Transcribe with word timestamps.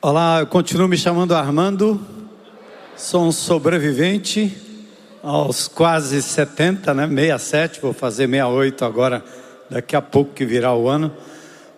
Olá, 0.00 0.38
eu 0.38 0.46
continuo 0.46 0.86
me 0.86 0.96
chamando 0.96 1.34
Armando, 1.34 2.00
sou 2.96 3.26
um 3.26 3.32
sobrevivente 3.32 4.56
aos 5.24 5.66
quase 5.66 6.22
70, 6.22 6.94
né? 6.94 7.08
67, 7.08 7.80
vou 7.80 7.92
fazer 7.92 8.28
68 8.28 8.84
agora, 8.84 9.24
daqui 9.68 9.96
a 9.96 10.00
pouco 10.00 10.32
que 10.34 10.44
virá 10.44 10.72
o 10.72 10.86
ano. 10.86 11.10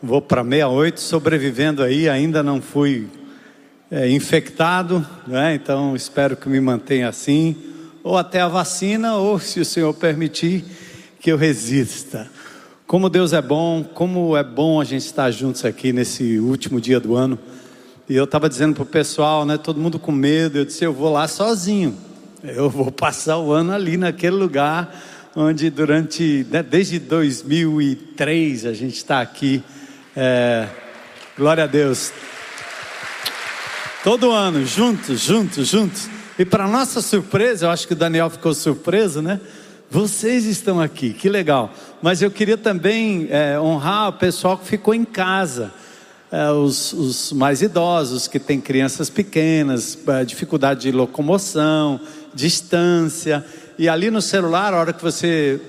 Vou 0.02 0.20
para 0.20 0.44
68, 0.44 1.00
sobrevivendo 1.00 1.82
aí, 1.82 2.10
ainda 2.10 2.42
não 2.42 2.60
fui 2.60 3.08
é, 3.90 4.06
infectado, 4.10 5.04
né? 5.26 5.54
então 5.54 5.96
espero 5.96 6.36
que 6.36 6.46
me 6.46 6.60
mantenha 6.60 7.08
assim, 7.08 7.56
ou 8.04 8.18
até 8.18 8.42
a 8.42 8.48
vacina, 8.48 9.14
ou 9.14 9.38
se 9.38 9.60
o 9.60 9.64
Senhor 9.64 9.94
permitir, 9.94 10.62
que 11.18 11.32
eu 11.32 11.38
resista. 11.38 12.30
Como 12.86 13.08
Deus 13.08 13.32
é 13.32 13.40
bom, 13.40 13.82
como 13.82 14.36
é 14.36 14.44
bom 14.44 14.78
a 14.78 14.84
gente 14.84 15.06
estar 15.06 15.30
juntos 15.30 15.64
aqui 15.64 15.90
nesse 15.90 16.38
último 16.38 16.82
dia 16.82 17.00
do 17.00 17.16
ano. 17.16 17.38
E 18.10 18.16
eu 18.16 18.24
estava 18.24 18.48
dizendo 18.48 18.74
para 18.74 18.82
o 18.82 18.86
pessoal, 18.86 19.46
né, 19.46 19.56
todo 19.56 19.80
mundo 19.80 19.96
com 19.96 20.10
medo, 20.10 20.58
eu 20.58 20.64
disse, 20.64 20.82
eu 20.82 20.92
vou 20.92 21.12
lá 21.12 21.28
sozinho. 21.28 21.96
Eu 22.42 22.68
vou 22.68 22.90
passar 22.90 23.38
o 23.38 23.52
ano 23.52 23.72
ali 23.72 23.96
naquele 23.96 24.34
lugar 24.34 25.00
onde 25.36 25.70
durante, 25.70 26.44
né, 26.50 26.60
desde 26.60 26.98
2003 26.98 28.66
a 28.66 28.72
gente 28.72 28.96
está 28.96 29.20
aqui. 29.20 29.62
É, 30.16 30.66
glória 31.38 31.62
a 31.62 31.66
Deus. 31.68 32.12
Todo 34.02 34.32
ano, 34.32 34.66
juntos, 34.66 35.20
juntos, 35.20 35.68
juntos. 35.68 36.10
E 36.36 36.44
para 36.44 36.66
nossa 36.66 37.00
surpresa, 37.00 37.66
eu 37.66 37.70
acho 37.70 37.86
que 37.86 37.92
o 37.92 37.96
Daniel 37.96 38.28
ficou 38.28 38.52
surpreso, 38.52 39.22
né? 39.22 39.40
Vocês 39.88 40.46
estão 40.46 40.80
aqui, 40.80 41.12
que 41.12 41.28
legal. 41.28 41.72
Mas 42.02 42.22
eu 42.22 42.30
queria 42.32 42.56
também 42.56 43.28
é, 43.30 43.56
honrar 43.60 44.08
o 44.08 44.14
pessoal 44.14 44.58
que 44.58 44.66
ficou 44.66 44.94
em 44.94 45.04
casa 45.04 45.72
os, 46.52 46.92
os, 46.92 47.32
mais 47.32 47.60
idosos 47.60 48.28
que 48.28 48.38
têm 48.38 48.60
crianças 48.60 49.10
pequenas, 49.10 49.98
é, 50.06 50.24
dificuldade 50.24 50.82
de 50.82 50.92
locomoção, 50.92 52.00
distância. 52.32 53.44
E 53.76 53.88
ali 53.88 54.10
no 54.10 54.22
celular, 54.22 54.72
a 54.72 54.78
hora 54.78 54.92
que 54.92 55.02
você 55.02 55.60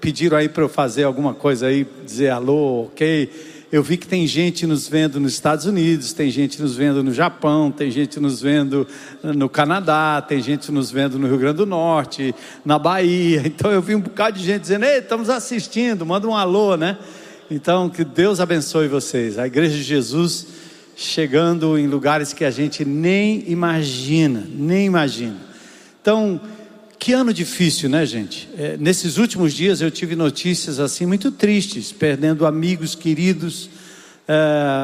pediram 0.00 0.36
aí 0.36 0.48
para 0.48 0.64
eu 0.64 0.68
fazer 0.68 1.04
alguma 1.04 1.34
coisa 1.34 1.66
aí, 1.68 1.86
dizer 2.04 2.30
alô, 2.30 2.84
ok. 2.84 3.30
Eu 3.70 3.82
vi 3.82 3.98
que 3.98 4.06
tem 4.06 4.26
gente 4.26 4.66
nos 4.66 4.88
vendo 4.88 5.20
nos 5.20 5.34
Estados 5.34 5.66
Unidos, 5.66 6.14
tem 6.14 6.30
gente 6.30 6.60
nos 6.60 6.74
vendo 6.74 7.04
no 7.04 7.12
Japão, 7.12 7.70
tem 7.70 7.90
gente 7.90 8.18
nos 8.18 8.40
vendo 8.40 8.88
no 9.22 9.46
Canadá, 9.46 10.24
tem 10.26 10.40
gente 10.40 10.72
nos 10.72 10.90
vendo 10.90 11.18
no 11.18 11.28
Rio 11.28 11.36
Grande 11.36 11.58
do 11.58 11.66
Norte, 11.66 12.34
na 12.64 12.78
Bahia. 12.78 13.42
Então 13.58 13.70
eu 13.70 13.82
vi 13.82 13.94
um 13.94 14.00
bocado 14.00 14.38
de 14.38 14.44
gente 14.44 14.62
dizendo: 14.62 14.86
Ei, 14.86 14.98
estamos 14.98 15.28
assistindo, 15.28 16.06
manda 16.06 16.26
um 16.26 16.34
alô, 16.34 16.76
né? 16.76 16.96
Então, 17.50 17.88
que 17.88 18.04
Deus 18.04 18.40
abençoe 18.40 18.88
vocês. 18.88 19.38
A 19.38 19.46
Igreja 19.46 19.74
de 19.74 19.82
Jesus 19.82 20.46
chegando 20.94 21.78
em 21.78 21.86
lugares 21.86 22.34
que 22.34 22.44
a 22.44 22.50
gente 22.50 22.84
nem 22.84 23.42
imagina, 23.50 24.46
nem 24.52 24.84
imagina. 24.84 25.36
Então, 26.02 26.38
que 26.98 27.14
ano 27.14 27.32
difícil, 27.32 27.88
né, 27.88 28.04
gente? 28.04 28.50
É, 28.54 28.76
nesses 28.76 29.16
últimos 29.16 29.54
dias 29.54 29.80
eu 29.80 29.90
tive 29.90 30.14
notícias 30.14 30.78
assim 30.78 31.06
muito 31.06 31.30
tristes, 31.30 31.90
perdendo 31.90 32.44
amigos 32.44 32.94
queridos. 32.94 33.70
É, 34.26 34.34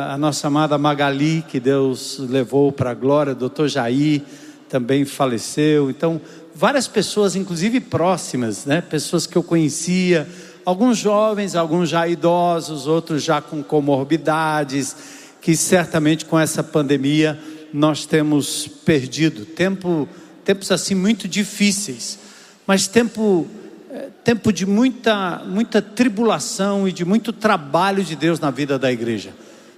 a 0.09 0.17
nossa 0.17 0.47
amada 0.47 0.79
Magali, 0.79 1.45
que 1.47 1.61
Deus 1.61 2.19
levou 2.19 2.73
para 2.73 2.93
a 2.93 2.95
glória, 2.95 3.35
doutor 3.35 3.69
Jair 3.69 4.23
também 4.71 5.05
faleceu. 5.05 5.91
Então, 5.91 6.19
várias 6.55 6.89
pessoas, 6.89 7.37
inclusive 7.37 7.79
próximas, 7.79 8.65
né? 8.65 8.81
Pessoas 8.81 9.27
que 9.27 9.37
eu 9.37 9.43
conhecia, 9.43 10.27
alguns 10.65 10.99
jovens, 10.99 11.55
alguns 11.55 11.89
já 11.89 12.09
idosos, 12.09 12.87
outros 12.87 13.23
já 13.23 13.41
com 13.41 13.63
comorbidades, 13.63 14.97
que 15.41 15.55
certamente 15.57 16.25
com 16.25 16.39
essa 16.39 16.63
pandemia 16.63 17.39
nós 17.73 18.07
temos 18.07 18.67
perdido. 18.67 19.45
Tempo, 19.45 20.09
tempos 20.45 20.71
assim 20.71 20.95
muito 20.95 21.29
difíceis, 21.29 22.19
mas 22.67 22.87
tempo, 22.87 23.47
é, 23.91 24.09
tempo 24.25 24.53
de 24.53 24.65
muita, 24.65 25.43
muita 25.45 25.83
tribulação 25.83 26.89
e 26.89 26.93
de 26.93 27.05
muito 27.05 27.33
trabalho 27.33 28.03
de 28.03 28.17
Deus 28.17 28.41
na 28.41 28.51
vida 28.51 28.79
da 28.79 28.91
igreja. 28.91 29.35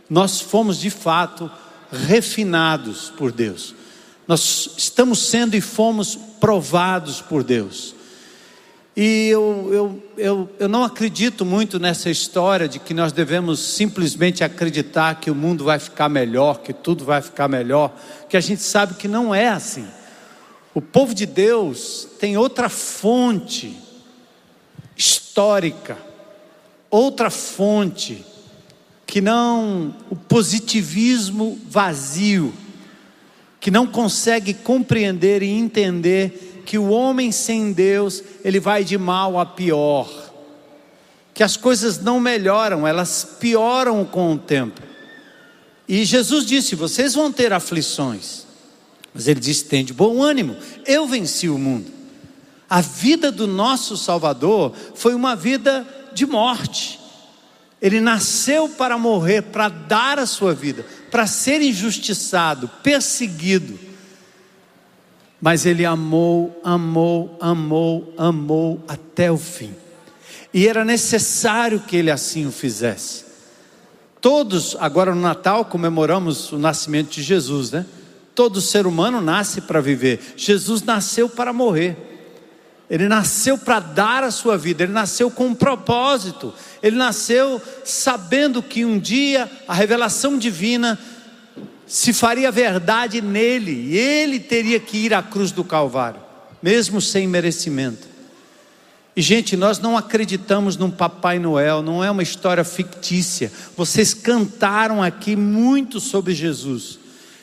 Nós 0.08 0.41
fomos 0.41 0.78
de 0.78 0.91
fato 0.91 1.50
refinados 1.91 3.12
por 3.16 3.32
Deus. 3.32 3.74
Nós 4.28 4.70
estamos 4.76 5.26
sendo 5.26 5.56
e 5.56 5.60
fomos 5.60 6.16
provados 6.38 7.20
por 7.20 7.42
Deus. 7.42 7.95
E 8.96 9.28
eu, 9.28 9.68
eu, 9.70 10.02
eu, 10.16 10.50
eu 10.58 10.68
não 10.68 10.82
acredito 10.82 11.44
muito 11.44 11.78
nessa 11.78 12.08
história 12.08 12.66
de 12.66 12.78
que 12.78 12.94
nós 12.94 13.12
devemos 13.12 13.60
simplesmente 13.60 14.42
acreditar 14.42 15.20
que 15.20 15.30
o 15.30 15.34
mundo 15.34 15.64
vai 15.64 15.78
ficar 15.78 16.08
melhor, 16.08 16.60
que 16.60 16.72
tudo 16.72 17.04
vai 17.04 17.20
ficar 17.20 17.46
melhor, 17.46 17.94
que 18.26 18.38
a 18.38 18.40
gente 18.40 18.62
sabe 18.62 18.94
que 18.94 19.06
não 19.06 19.34
é 19.34 19.48
assim. 19.48 19.86
O 20.72 20.80
povo 20.80 21.14
de 21.14 21.26
Deus 21.26 22.08
tem 22.18 22.38
outra 22.38 22.70
fonte 22.70 23.76
histórica, 24.96 25.98
outra 26.90 27.28
fonte, 27.28 28.24
que 29.06 29.20
não 29.20 29.94
o 30.08 30.16
positivismo 30.16 31.58
vazio, 31.68 32.54
que 33.60 33.70
não 33.70 33.86
consegue 33.86 34.54
compreender 34.54 35.42
e 35.42 35.50
entender 35.50 36.55
que 36.66 36.77
o 36.77 36.88
homem 36.88 37.31
sem 37.31 37.72
Deus, 37.72 38.22
ele 38.44 38.59
vai 38.59 38.82
de 38.82 38.99
mal 38.99 39.38
a 39.38 39.47
pior. 39.47 40.10
Que 41.32 41.44
as 41.44 41.56
coisas 41.56 42.00
não 42.00 42.19
melhoram, 42.19 42.87
elas 42.87 43.37
pioram 43.38 44.04
com 44.04 44.34
o 44.34 44.38
tempo. 44.38 44.82
E 45.88 46.04
Jesus 46.04 46.44
disse: 46.44 46.75
Vocês 46.75 47.15
vão 47.15 47.31
ter 47.31 47.53
aflições. 47.53 48.44
Mas 49.15 49.28
ele 49.28 49.38
disse: 49.38 49.66
Tem 49.66 49.84
de 49.84 49.93
bom 49.93 50.21
ânimo, 50.21 50.56
eu 50.84 51.06
venci 51.06 51.49
o 51.49 51.56
mundo. 51.56 51.93
A 52.69 52.81
vida 52.81 53.31
do 53.31 53.47
nosso 53.47 53.97
Salvador 53.97 54.75
foi 54.94 55.15
uma 55.15 55.37
vida 55.37 55.87
de 56.12 56.27
morte. 56.27 56.98
Ele 57.81 58.00
nasceu 58.00 58.69
para 58.71 58.98
morrer, 58.98 59.43
para 59.43 59.69
dar 59.69 60.19
a 60.19 60.27
sua 60.27 60.53
vida, 60.53 60.84
para 61.10 61.27
ser 61.27 61.60
injustiçado, 61.60 62.69
perseguido 62.83 63.85
mas 65.46 65.64
ele 65.64 65.86
amou, 65.86 66.60
amou, 66.64 67.38
amou, 67.40 68.12
amou 68.18 68.82
até 68.88 69.30
o 69.30 69.38
fim. 69.38 69.72
E 70.52 70.66
era 70.66 70.84
necessário 70.84 71.78
que 71.78 71.96
ele 71.96 72.10
assim 72.10 72.48
o 72.48 72.50
fizesse. 72.50 73.24
Todos, 74.20 74.76
agora 74.80 75.14
no 75.14 75.20
Natal, 75.20 75.64
comemoramos 75.64 76.50
o 76.50 76.58
nascimento 76.58 77.10
de 77.10 77.22
Jesus, 77.22 77.70
né? 77.70 77.86
Todo 78.34 78.60
ser 78.60 78.88
humano 78.88 79.20
nasce 79.20 79.60
para 79.60 79.80
viver. 79.80 80.34
Jesus 80.36 80.82
nasceu 80.82 81.28
para 81.28 81.52
morrer. 81.52 81.96
Ele 82.90 83.06
nasceu 83.06 83.56
para 83.56 83.78
dar 83.78 84.24
a 84.24 84.32
sua 84.32 84.58
vida, 84.58 84.82
ele 84.82 84.92
nasceu 84.92 85.30
com 85.30 85.46
um 85.46 85.54
propósito. 85.54 86.52
Ele 86.82 86.96
nasceu 86.96 87.62
sabendo 87.84 88.60
que 88.60 88.84
um 88.84 88.98
dia 88.98 89.48
a 89.68 89.74
revelação 89.74 90.38
divina 90.38 90.98
se 91.86 92.12
faria 92.12 92.50
verdade 92.50 93.20
nele, 93.20 93.72
e 93.72 93.97
ele 93.97 94.41
teria 94.41 94.80
que 94.80 94.97
ir 94.98 95.14
à 95.14 95.22
cruz 95.22 95.52
do 95.52 95.62
Calvário, 95.62 96.20
mesmo 96.62 97.00
sem 97.00 97.28
merecimento. 97.28 98.08
E, 99.14 99.22
gente, 99.22 99.56
nós 99.56 99.78
não 99.78 99.97
acreditamos 99.97 100.76
num 100.76 100.91
Papai 100.91 101.38
Noel, 101.38 101.80
não 101.80 102.04
é 102.04 102.10
uma 102.10 102.22
história 102.22 102.64
fictícia. 102.64 103.50
Vocês 103.76 104.12
cantaram 104.12 105.02
aqui 105.02 105.34
muito 105.36 106.00
sobre 106.00 106.34
Jesus. 106.34 106.98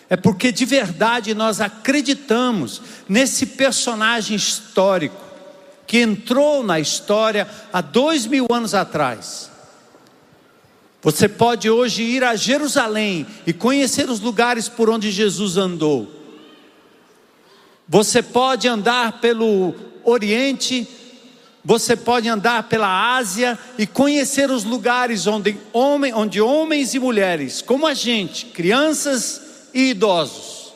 É 0.07 0.15
porque 0.15 0.51
de 0.51 0.65
verdade 0.65 1.33
nós 1.33 1.59
acreditamos 1.59 2.81
nesse 3.09 3.47
personagem 3.47 4.35
histórico 4.35 5.23
que 5.87 5.97
entrou 5.97 6.61
na 6.61 6.79
história 6.79 7.47
há 7.71 7.81
dois 7.81 8.27
mil 8.27 8.45
anos 8.51 8.75
atrás 8.75 9.49
você 11.03 11.27
pode 11.27 11.69
hoje 11.69 12.01
ir 12.01 12.23
a 12.23 12.33
Jerusalém 12.33 13.27
e 13.45 13.51
conhecer 13.51 14.09
os 14.09 14.21
lugares 14.21 14.69
por 14.69 14.89
onde 14.89 15.11
Jesus 15.11 15.57
andou. 15.57 16.09
Você 17.89 18.23
pode 18.23 18.69
andar 18.69 19.19
pelo 19.19 19.75
Oriente, 20.05 20.87
você 21.63 21.97
pode 21.97 22.29
andar 22.29 22.69
pela 22.69 23.15
Ásia 23.17 23.59
e 23.77 23.85
conhecer 23.85 24.49
os 24.49 24.63
lugares 24.63 25.27
onde, 25.27 25.57
homem, 25.73 26.13
onde 26.13 26.39
homens 26.39 26.93
e 26.93 26.99
mulheres, 26.99 27.61
como 27.61 27.85
a 27.85 27.93
gente, 27.93 28.45
crianças 28.45 29.41
e 29.73 29.89
idosos, 29.89 30.73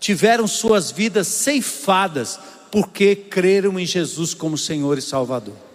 tiveram 0.00 0.46
suas 0.46 0.90
vidas 0.90 1.28
ceifadas 1.28 2.40
porque 2.72 3.14
creram 3.14 3.78
em 3.78 3.84
Jesus 3.84 4.32
como 4.32 4.56
Senhor 4.56 4.96
e 4.96 5.02
Salvador. 5.02 5.66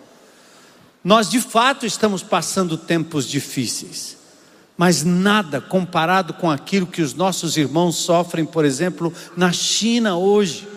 Nós 1.04 1.30
de 1.30 1.40
fato 1.40 1.86
estamos 1.86 2.22
passando 2.22 2.78
tempos 2.78 3.28
difíceis, 3.28 4.18
mas 4.78 5.04
nada 5.04 5.60
comparado 5.60 6.34
com 6.34 6.50
aquilo 6.50 6.86
que 6.86 7.02
os 7.02 7.14
nossos 7.14 7.58
irmãos 7.58 7.96
sofrem, 7.96 8.46
por 8.46 8.66
exemplo, 8.66 9.12
na 9.36 9.52
China 9.52 10.16
hoje. 10.18 10.68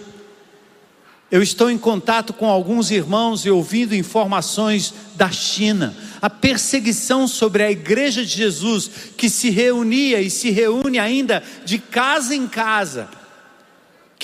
Eu 1.31 1.43
estou 1.43 1.71
em 1.71 1.77
contato 1.77 2.33
com 2.33 2.49
alguns 2.49 2.91
irmãos 2.91 3.45
e 3.45 3.51
ouvindo 3.51 3.95
informações 3.95 4.95
da 5.15 5.31
China. 5.31 5.95
A 6.23 6.31
perseguição 6.31 7.27
sobre 7.27 7.63
a 7.63 7.71
igreja 7.71 8.25
de 8.25 8.35
Jesus, 8.35 8.91
que 9.17 9.29
se 9.29 9.51
reunia 9.51 10.21
e 10.21 10.31
se 10.31 10.51
reúne 10.51 10.99
ainda 10.99 11.43
de 11.65 11.79
casa 11.79 12.35
em 12.35 12.47
casa 12.47 13.09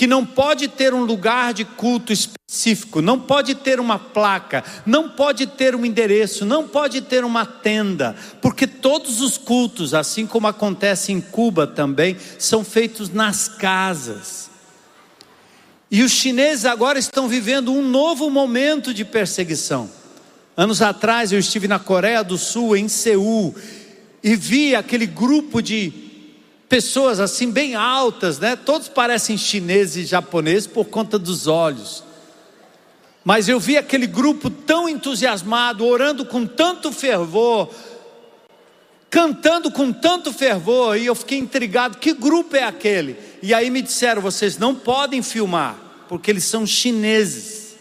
que 0.00 0.06
não 0.06 0.24
pode 0.24 0.66
ter 0.66 0.94
um 0.94 1.04
lugar 1.04 1.52
de 1.52 1.62
culto 1.62 2.10
específico, 2.10 3.02
não 3.02 3.20
pode 3.20 3.54
ter 3.54 3.78
uma 3.78 3.98
placa, 3.98 4.64
não 4.86 5.10
pode 5.10 5.46
ter 5.46 5.76
um 5.76 5.84
endereço, 5.84 6.46
não 6.46 6.66
pode 6.66 7.02
ter 7.02 7.22
uma 7.22 7.44
tenda, 7.44 8.16
porque 8.40 8.66
todos 8.66 9.20
os 9.20 9.36
cultos, 9.36 9.92
assim 9.92 10.26
como 10.26 10.46
acontece 10.46 11.12
em 11.12 11.20
Cuba 11.20 11.66
também, 11.66 12.16
são 12.38 12.64
feitos 12.64 13.10
nas 13.10 13.46
casas. 13.46 14.48
E 15.90 16.02
os 16.02 16.12
chineses 16.12 16.64
agora 16.64 16.98
estão 16.98 17.28
vivendo 17.28 17.70
um 17.70 17.86
novo 17.86 18.30
momento 18.30 18.94
de 18.94 19.04
perseguição. 19.04 19.90
Anos 20.56 20.80
atrás 20.80 21.30
eu 21.30 21.38
estive 21.38 21.68
na 21.68 21.78
Coreia 21.78 22.24
do 22.24 22.38
Sul, 22.38 22.74
em 22.74 22.88
Seul, 22.88 23.54
e 24.24 24.34
vi 24.34 24.74
aquele 24.74 25.04
grupo 25.04 25.60
de 25.60 26.09
pessoas 26.70 27.18
assim 27.18 27.50
bem 27.50 27.74
altas, 27.74 28.38
né? 28.38 28.54
Todos 28.54 28.88
parecem 28.88 29.36
chineses 29.36 30.04
e 30.04 30.08
japoneses 30.08 30.68
por 30.68 30.86
conta 30.86 31.18
dos 31.18 31.48
olhos. 31.48 32.04
Mas 33.24 33.48
eu 33.48 33.58
vi 33.58 33.76
aquele 33.76 34.06
grupo 34.06 34.48
tão 34.48 34.88
entusiasmado, 34.88 35.84
orando 35.84 36.24
com 36.24 36.46
tanto 36.46 36.92
fervor, 36.92 37.68
cantando 39.10 39.70
com 39.72 39.92
tanto 39.92 40.32
fervor, 40.32 40.96
e 40.96 41.06
eu 41.06 41.14
fiquei 41.16 41.38
intrigado: 41.38 41.98
que 41.98 42.14
grupo 42.14 42.54
é 42.54 42.62
aquele? 42.62 43.18
E 43.42 43.52
aí 43.52 43.68
me 43.68 43.82
disseram: 43.82 44.22
vocês 44.22 44.56
não 44.56 44.72
podem 44.72 45.22
filmar, 45.22 45.76
porque 46.08 46.30
eles 46.30 46.44
são 46.44 46.64
chineses. 46.64 47.74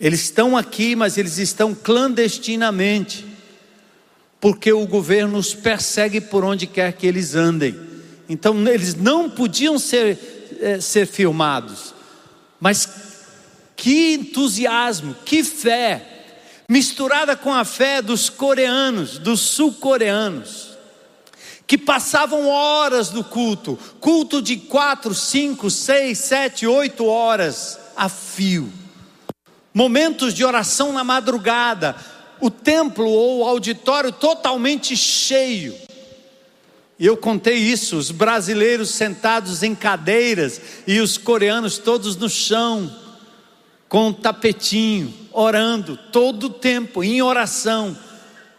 Eles 0.00 0.22
estão 0.22 0.56
aqui, 0.56 0.94
mas 0.94 1.18
eles 1.18 1.38
estão 1.38 1.74
clandestinamente 1.74 3.31
porque 4.42 4.72
o 4.72 4.84
governo 4.88 5.38
os 5.38 5.54
persegue 5.54 6.20
por 6.20 6.44
onde 6.44 6.66
quer 6.66 6.94
que 6.94 7.06
eles 7.06 7.36
andem. 7.36 7.78
Então 8.28 8.66
eles 8.66 8.92
não 8.96 9.30
podiam 9.30 9.78
ser, 9.78 10.58
é, 10.60 10.80
ser 10.80 11.06
filmados. 11.06 11.94
Mas 12.58 12.88
que 13.76 14.14
entusiasmo, 14.14 15.14
que 15.24 15.44
fé, 15.44 16.24
misturada 16.68 17.36
com 17.36 17.54
a 17.54 17.64
fé 17.64 18.02
dos 18.02 18.28
coreanos, 18.28 19.16
dos 19.16 19.38
sul-coreanos, 19.38 20.70
que 21.64 21.78
passavam 21.78 22.48
horas 22.48 23.12
no 23.12 23.22
culto, 23.22 23.78
culto 24.00 24.42
de 24.42 24.56
quatro, 24.56 25.14
cinco, 25.14 25.70
seis, 25.70 26.18
sete, 26.18 26.66
oito 26.66 27.06
horas 27.06 27.78
a 27.96 28.08
fio, 28.08 28.72
momentos 29.72 30.34
de 30.34 30.44
oração 30.44 30.92
na 30.92 31.04
madrugada, 31.04 31.94
o 32.42 32.50
templo 32.50 33.08
ou 33.08 33.38
o 33.38 33.44
auditório 33.44 34.10
totalmente 34.10 34.96
cheio. 34.96 35.74
E 36.98 37.06
eu 37.06 37.16
contei 37.16 37.54
isso, 37.54 37.96
os 37.96 38.10
brasileiros 38.10 38.90
sentados 38.90 39.62
em 39.62 39.76
cadeiras 39.76 40.60
e 40.84 40.98
os 40.98 41.16
coreanos 41.16 41.78
todos 41.78 42.16
no 42.16 42.28
chão, 42.28 42.92
com 43.88 44.08
um 44.08 44.12
tapetinho, 44.12 45.14
orando 45.30 45.96
todo 46.10 46.44
o 46.44 46.50
tempo, 46.50 47.04
em 47.04 47.22
oração, 47.22 47.96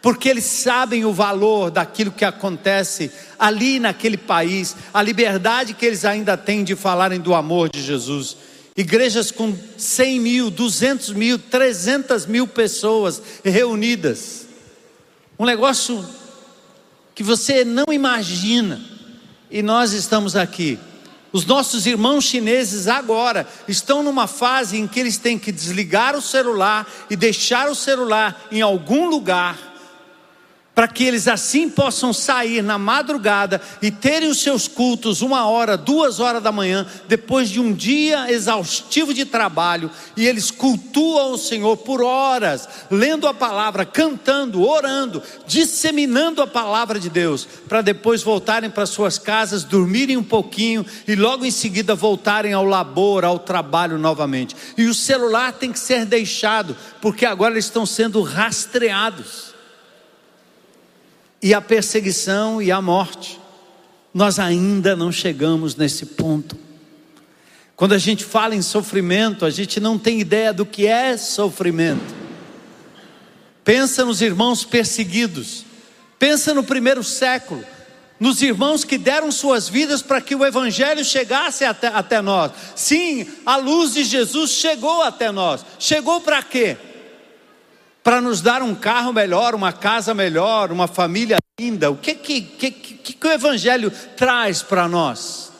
porque 0.02 0.30
eles 0.30 0.46
sabem 0.46 1.04
o 1.04 1.12
valor 1.12 1.70
daquilo 1.70 2.12
que 2.12 2.24
acontece 2.24 3.12
ali 3.38 3.82
naquele 3.82 4.18
país, 4.18 4.78
a 4.94 5.02
liberdade 5.02 5.74
que 5.74 5.86
eles 5.86 6.06
ainda 6.06 6.38
têm 6.38 6.64
de 6.64 6.76
falarem 6.76 7.20
do 7.20 7.34
amor 7.34 7.70
de 7.70 7.82
Jesus. 7.82 8.38
Igrejas 8.76 9.30
com 9.30 9.56
100 9.78 10.20
mil, 10.20 10.50
200 10.50 11.12
mil, 11.14 11.38
300 11.38 12.26
mil 12.26 12.48
pessoas 12.48 13.22
reunidas. 13.44 14.48
Um 15.38 15.46
negócio 15.46 16.04
que 17.14 17.24
você 17.24 17.64
não 17.64 17.86
imagina. 17.92 18.82
E 19.52 19.62
nós 19.62 19.94
estamos 19.94 20.36
aqui. 20.36 20.80
Os 21.32 21.46
nossos 21.46 21.86
irmãos 21.86 22.26
chineses 22.26 22.88
agora 22.88 23.48
estão 23.68 24.04
numa 24.04 24.28
fase 24.28 24.78
em 24.78 24.88
que 24.88 25.00
eles 25.00 25.18
têm 25.18 25.38
que 25.38 25.52
desligar 25.52 26.16
o 26.16 26.22
celular 26.22 26.88
e 27.10 27.16
deixar 27.16 27.70
o 27.70 27.76
celular 27.76 28.48
em 28.52 28.62
algum 28.62 29.08
lugar 29.08 29.73
para 30.76 30.88
que 30.88 31.04
eles 31.04 31.28
assim 31.28 31.70
possam 31.70 32.12
sair 32.12 32.64
na 32.64 32.80
madrugada 32.80 33.62
e 33.82 33.92
terem 33.92 34.30
os 34.30 34.42
seus 34.42 34.68
cultos 34.68 35.22
uma 35.22 35.46
hora, 35.46 35.78
duas 35.78 36.20
horas 36.20 36.42
da 36.42 36.52
manhã, 36.52 36.86
depois 37.08 37.50
de 37.50 37.60
um 37.60 37.72
dia 37.72 38.32
exaustivo 38.32 39.14
de 39.14 39.24
trabalho, 39.24 39.92
e 40.18 40.26
eles 40.26 40.50
cultuam 40.50 41.34
o 41.34 41.38
Senhor 41.38 41.78
por 41.78 42.02
horas, 42.02 42.68
lendo 42.90 43.28
a 43.28 43.34
palavra, 43.34 43.86
cantando, 43.86 44.68
orando, 44.68 45.22
disseminando 45.46 46.42
a 46.42 46.48
palavra 46.48 47.00
de 47.00 47.10
Deus, 47.10 47.48
para 47.68 47.82
depois 47.82 48.24
voltarem 48.24 48.70
para 48.70 48.88
suas 48.88 49.20
casas, 49.20 49.64
dormirem 49.64 50.18
um 50.18 50.24
pouquinho 50.24 50.86
e 51.08 51.16
logo 51.16 51.46
em 51.46 51.52
seguida 51.52 51.94
voltarem 51.94 52.54
ao 52.54 52.66
labor, 52.66 53.24
ao 53.24 53.38
trabalho 53.38 54.00
novamente. 54.00 54.56
E 54.76 54.86
o 54.86 54.94
celular 54.94 55.54
tem 55.54 55.72
que 55.72 55.80
ser 55.80 56.06
deixado, 56.06 56.76
porque 57.00 57.26
agora 57.26 57.54
eles 57.54 57.66
estão 57.66 57.86
sendo 57.86 58.22
rastreados 58.24 59.53
e 61.44 61.54
a 61.54 61.60
perseguição 61.60 62.62
e 62.62 62.72
a 62.72 62.82
morte. 62.82 63.38
Nós 64.14 64.40
ainda 64.40 64.96
não 64.96 65.12
chegamos 65.12 65.76
nesse 65.76 66.06
ponto. 66.06 66.58
Quando 67.76 67.92
a 67.92 67.98
gente 67.98 68.24
fala 68.24 68.56
em 68.56 68.62
sofrimento, 68.62 69.46
a 69.46 69.50
gente 69.50 69.82
não 69.82 70.00
tem 70.00 70.22
ideia 70.22 70.54
do 70.54 70.66
que 70.66 70.88
é 70.88 71.18
sofrimento. 71.18 72.16
Pensa 73.66 74.06
nos 74.06 74.22
irmãos 74.22 74.64
perseguidos. 74.64 75.66
Pensa 76.18 76.54
no 76.54 76.64
primeiro 76.64 77.04
século, 77.04 77.62
nos 78.18 78.42
irmãos 78.42 78.86
que 78.86 78.98
deram 78.98 79.30
suas 79.30 79.68
vidas 79.68 80.02
para 80.02 80.22
que 80.22 80.36
o 80.36 80.46
Evangelho 80.46 81.04
chegasse 81.04 81.66
até, 81.66 81.88
até 81.88 82.22
nós. 82.22 82.54
Sim, 82.74 83.28
a 83.46 83.58
luz 83.58 83.94
de 83.94 84.06
Jesus 84.06 84.52
chegou 84.52 85.02
até 85.02 85.30
nós. 85.30 85.66
Chegou 85.78 86.22
para 86.22 86.42
quê? 86.42 86.78
Para 88.04 88.20
nos 88.20 88.42
dar 88.42 88.62
um 88.62 88.76
carro 88.76 89.14
melhor, 89.14 89.56
uma 89.56 89.72
casa 89.72 90.14
melhor, 90.14 90.72
uma 90.72 90.88
família 90.88 91.38
linda. 91.60 91.90
O 91.90 91.96
que 91.96 92.14
que, 92.14 92.42
que, 92.42 92.72
que, 92.72 93.28
o 93.28 93.32
Evangelho 93.32 93.92
traz 94.18 94.62
para 94.62 94.88
nós? 94.88 95.52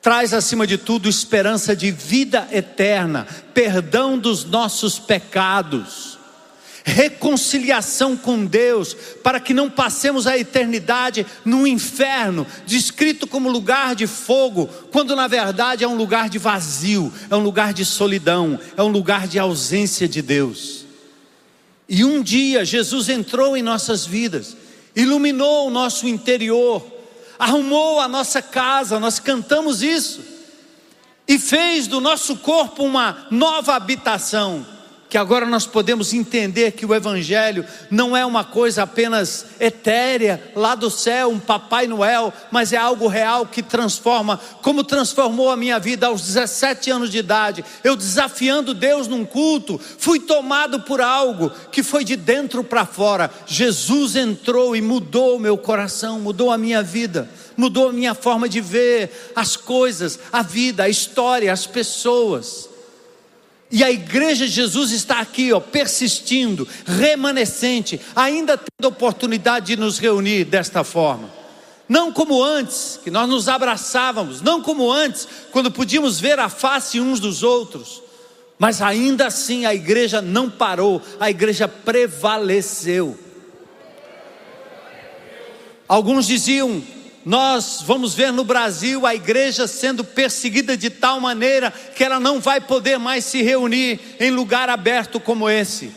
Traz 0.00 0.34
acima 0.34 0.66
de 0.66 0.76
tudo 0.76 1.08
esperança 1.08 1.76
de 1.76 1.92
vida 1.92 2.48
eterna, 2.50 3.24
perdão 3.54 4.18
dos 4.18 4.44
nossos 4.44 4.98
pecados, 4.98 6.18
reconciliação 6.84 8.16
com 8.16 8.44
Deus, 8.44 8.96
para 9.22 9.38
que 9.38 9.54
não 9.54 9.70
passemos 9.70 10.26
a 10.26 10.36
eternidade 10.36 11.24
no 11.44 11.64
inferno, 11.64 12.44
descrito 12.66 13.28
como 13.28 13.48
lugar 13.48 13.94
de 13.94 14.08
fogo, 14.08 14.66
quando 14.90 15.14
na 15.14 15.28
verdade 15.28 15.84
é 15.84 15.88
um 15.88 15.94
lugar 15.94 16.28
de 16.28 16.38
vazio, 16.38 17.12
é 17.30 17.36
um 17.36 17.42
lugar 17.44 17.72
de 17.72 17.84
solidão, 17.84 18.58
é 18.76 18.82
um 18.82 18.88
lugar 18.88 19.28
de 19.28 19.38
ausência 19.38 20.08
de 20.08 20.20
Deus. 20.20 20.81
E 21.88 22.04
um 22.04 22.22
dia 22.22 22.64
Jesus 22.64 23.08
entrou 23.08 23.56
em 23.56 23.62
nossas 23.62 24.06
vidas, 24.06 24.56
iluminou 24.94 25.66
o 25.66 25.70
nosso 25.70 26.06
interior, 26.06 26.84
arrumou 27.38 28.00
a 28.00 28.08
nossa 28.08 28.40
casa, 28.40 29.00
nós 29.00 29.18
cantamos 29.18 29.82
isso, 29.82 30.20
e 31.26 31.38
fez 31.38 31.86
do 31.86 32.00
nosso 32.00 32.36
corpo 32.36 32.84
uma 32.84 33.26
nova 33.30 33.74
habitação 33.74 34.66
que 35.12 35.18
agora 35.18 35.44
nós 35.44 35.66
podemos 35.66 36.14
entender 36.14 36.72
que 36.72 36.86
o 36.86 36.94
Evangelho 36.94 37.66
não 37.90 38.16
é 38.16 38.24
uma 38.24 38.44
coisa 38.44 38.84
apenas 38.84 39.44
etérea, 39.60 40.42
lá 40.56 40.74
do 40.74 40.90
céu, 40.90 41.28
um 41.28 41.38
Papai 41.38 41.86
Noel, 41.86 42.32
mas 42.50 42.72
é 42.72 42.78
algo 42.78 43.08
real 43.08 43.44
que 43.44 43.62
transforma, 43.62 44.40
como 44.62 44.82
transformou 44.82 45.50
a 45.50 45.56
minha 45.56 45.78
vida 45.78 46.06
aos 46.06 46.22
17 46.22 46.90
anos 46.90 47.10
de 47.10 47.18
idade. 47.18 47.62
Eu 47.84 47.94
desafiando 47.94 48.72
Deus 48.72 49.06
num 49.06 49.22
culto, 49.22 49.78
fui 49.98 50.18
tomado 50.18 50.80
por 50.80 51.02
algo 51.02 51.52
que 51.70 51.82
foi 51.82 52.04
de 52.04 52.16
dentro 52.16 52.64
para 52.64 52.86
fora. 52.86 53.30
Jesus 53.44 54.16
entrou 54.16 54.74
e 54.74 54.80
mudou 54.80 55.36
o 55.36 55.40
meu 55.40 55.58
coração, 55.58 56.20
mudou 56.20 56.50
a 56.50 56.56
minha 56.56 56.82
vida 56.82 57.28
mudou 57.54 57.90
a 57.90 57.92
minha 57.92 58.14
forma 58.14 58.48
de 58.48 58.62
ver 58.62 59.30
as 59.36 59.58
coisas, 59.58 60.18
a 60.32 60.40
vida, 60.42 60.84
a 60.84 60.88
história, 60.88 61.52
as 61.52 61.66
pessoas. 61.66 62.71
E 63.72 63.82
a 63.82 63.90
igreja 63.90 64.44
de 64.44 64.52
Jesus 64.52 64.90
está 64.90 65.20
aqui, 65.20 65.50
ó, 65.50 65.58
persistindo, 65.58 66.68
remanescente, 66.84 67.98
ainda 68.14 68.58
tendo 68.58 68.86
oportunidade 68.86 69.68
de 69.68 69.76
nos 69.78 69.98
reunir 69.98 70.44
desta 70.44 70.84
forma. 70.84 71.30
Não 71.88 72.12
como 72.12 72.42
antes, 72.42 73.00
que 73.02 73.10
nós 73.10 73.26
nos 73.26 73.48
abraçávamos, 73.48 74.42
não 74.42 74.60
como 74.60 74.92
antes, 74.92 75.26
quando 75.50 75.70
podíamos 75.70 76.20
ver 76.20 76.38
a 76.38 76.50
face 76.50 77.00
uns 77.00 77.18
dos 77.18 77.42
outros, 77.42 78.02
mas 78.58 78.82
ainda 78.82 79.28
assim 79.28 79.64
a 79.64 79.74
igreja 79.74 80.20
não 80.20 80.50
parou, 80.50 81.00
a 81.18 81.30
igreja 81.30 81.66
prevaleceu. 81.66 83.18
Alguns 85.88 86.26
diziam 86.26 86.82
nós 87.24 87.82
vamos 87.86 88.14
ver 88.14 88.32
no 88.32 88.44
Brasil 88.44 89.06
a 89.06 89.14
igreja 89.14 89.66
sendo 89.66 90.02
perseguida 90.02 90.76
de 90.76 90.90
tal 90.90 91.20
maneira 91.20 91.70
que 91.70 92.02
ela 92.02 92.18
não 92.18 92.40
vai 92.40 92.60
poder 92.60 92.98
mais 92.98 93.24
se 93.24 93.42
reunir 93.42 94.00
em 94.18 94.30
lugar 94.30 94.68
aberto 94.68 95.20
como 95.20 95.48
esse. 95.48 95.92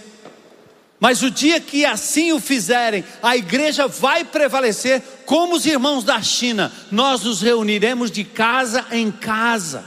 Mas 0.99 1.21
o 1.21 1.29
dia 1.29 1.59
que 1.59 1.85
assim 1.85 2.31
o 2.31 2.39
fizerem, 2.39 3.03
a 3.21 3.35
igreja 3.35 3.87
vai 3.87 4.23
prevalecer, 4.23 5.01
como 5.25 5.55
os 5.55 5.65
irmãos 5.65 6.03
da 6.03 6.21
China, 6.21 6.71
nós 6.91 7.23
nos 7.23 7.41
reuniremos 7.41 8.09
de 8.09 8.23
casa 8.23 8.85
em 8.91 9.11
casa. 9.11 9.83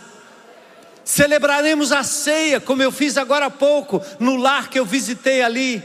Celebraremos 1.05 1.91
a 1.91 2.03
ceia, 2.03 2.61
como 2.61 2.83
eu 2.83 2.93
fiz 2.93 3.17
agora 3.17 3.47
há 3.47 3.51
pouco, 3.51 4.03
no 4.21 4.37
lar 4.37 4.69
que 4.69 4.79
eu 4.79 4.85
visitei 4.85 5.41
ali 5.43 5.83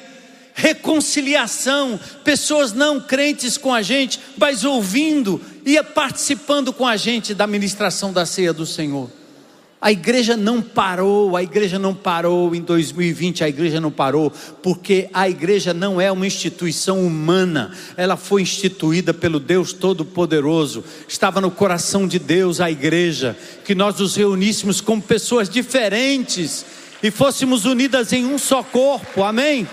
reconciliação, 0.53 1.99
pessoas 2.23 2.73
não 2.73 2.99
crentes 2.99 3.57
com 3.57 3.73
a 3.73 3.81
gente, 3.81 4.19
mas 4.37 4.63
ouvindo 4.63 5.41
e 5.65 5.81
participando 5.81 6.71
com 6.71 6.87
a 6.87 6.95
gente 6.95 7.33
da 7.33 7.47
ministração 7.47 8.13
da 8.13 8.25
ceia 8.25 8.53
do 8.53 8.65
Senhor. 8.65 9.09
A 9.83 9.91
igreja 9.91 10.37
não 10.37 10.61
parou, 10.61 11.35
a 11.35 11.43
igreja 11.43 11.77
não 11.77 11.93
parou 11.93 12.55
em 12.55 12.61
2020, 12.61 13.43
a 13.43 13.49
igreja 13.49 13.81
não 13.81 13.91
parou, 13.91 14.31
porque 14.61 15.09
a 15.13 15.27
igreja 15.27 15.73
não 15.73 15.99
é 15.99 16.09
uma 16.09 16.25
instituição 16.25 17.05
humana, 17.05 17.69
ela 17.97 18.15
foi 18.15 18.43
instituída 18.43 19.13
pelo 19.13 19.41
Deus 19.41 19.73
Todo-Poderoso. 19.73 20.85
Estava 21.05 21.41
no 21.41 21.51
coração 21.51 22.07
de 22.07 22.17
Deus 22.17 22.61
a 22.61 22.71
igreja, 22.71 23.35
que 23.65 23.75
nós 23.75 23.99
nos 23.99 24.15
reuníssemos 24.15 24.79
como 24.79 25.01
pessoas 25.01 25.49
diferentes 25.49 26.65
e 27.03 27.11
fôssemos 27.11 27.65
unidas 27.65 28.13
em 28.13 28.23
um 28.23 28.37
só 28.37 28.63
corpo, 28.63 29.21
amém? 29.21 29.67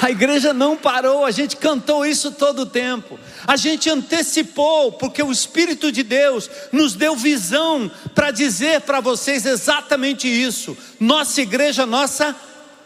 A 0.00 0.10
igreja 0.10 0.52
não 0.52 0.76
parou, 0.76 1.24
a 1.24 1.30
gente 1.30 1.56
cantou 1.56 2.06
isso 2.06 2.32
todo 2.32 2.62
o 2.62 2.66
tempo. 2.66 3.18
A 3.46 3.56
gente 3.56 3.90
antecipou, 3.90 4.92
porque 4.92 5.22
o 5.22 5.32
Espírito 5.32 5.90
de 5.90 6.02
Deus 6.02 6.50
nos 6.72 6.94
deu 6.94 7.16
visão 7.16 7.90
para 8.14 8.30
dizer 8.30 8.82
para 8.82 9.00
vocês 9.00 9.44
exatamente 9.44 10.28
isso. 10.28 10.76
Nossa 10.98 11.40
igreja, 11.42 11.84
nossa 11.84 12.34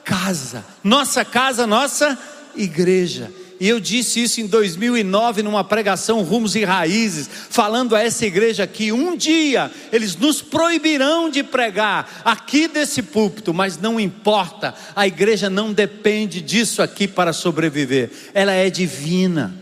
casa. 0.04 0.64
Nossa 0.82 1.24
casa, 1.24 1.66
nossa 1.66 2.18
igreja. 2.56 3.30
E 3.60 3.68
eu 3.68 3.78
disse 3.78 4.22
isso 4.22 4.40
em 4.40 4.46
2009 4.46 5.42
numa 5.42 5.62
pregação 5.62 6.22
Rumos 6.22 6.56
e 6.56 6.64
Raízes, 6.64 7.28
falando 7.48 7.94
a 7.94 8.00
essa 8.00 8.26
igreja 8.26 8.66
que 8.66 8.90
um 8.90 9.16
dia 9.16 9.70
eles 9.92 10.16
nos 10.16 10.42
proibirão 10.42 11.30
de 11.30 11.42
pregar 11.42 12.22
aqui 12.24 12.66
desse 12.66 13.02
púlpito, 13.02 13.54
mas 13.54 13.78
não 13.78 14.00
importa, 14.00 14.74
a 14.94 15.06
igreja 15.06 15.48
não 15.48 15.72
depende 15.72 16.40
disso 16.40 16.82
aqui 16.82 17.06
para 17.06 17.32
sobreviver. 17.32 18.10
Ela 18.34 18.52
é 18.52 18.68
divina. 18.68 19.54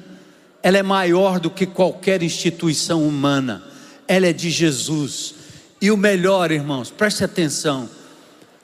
Ela 0.62 0.78
é 0.78 0.82
maior 0.82 1.40
do 1.40 1.50
que 1.50 1.66
qualquer 1.66 2.22
instituição 2.22 3.06
humana. 3.06 3.62
Ela 4.06 4.28
é 4.28 4.32
de 4.32 4.48
Jesus. 4.48 5.34
E 5.80 5.90
o 5.90 5.96
melhor, 5.96 6.52
irmãos, 6.52 6.90
preste 6.90 7.24
atenção. 7.24 7.90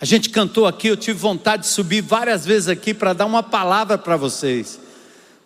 A 0.00 0.04
gente 0.04 0.30
cantou 0.30 0.66
aqui, 0.66 0.86
eu 0.86 0.96
tive 0.96 1.18
vontade 1.18 1.62
de 1.62 1.68
subir 1.68 2.00
várias 2.00 2.46
vezes 2.46 2.68
aqui 2.68 2.94
para 2.94 3.12
dar 3.12 3.26
uma 3.26 3.42
palavra 3.42 3.98
para 3.98 4.16
vocês. 4.16 4.78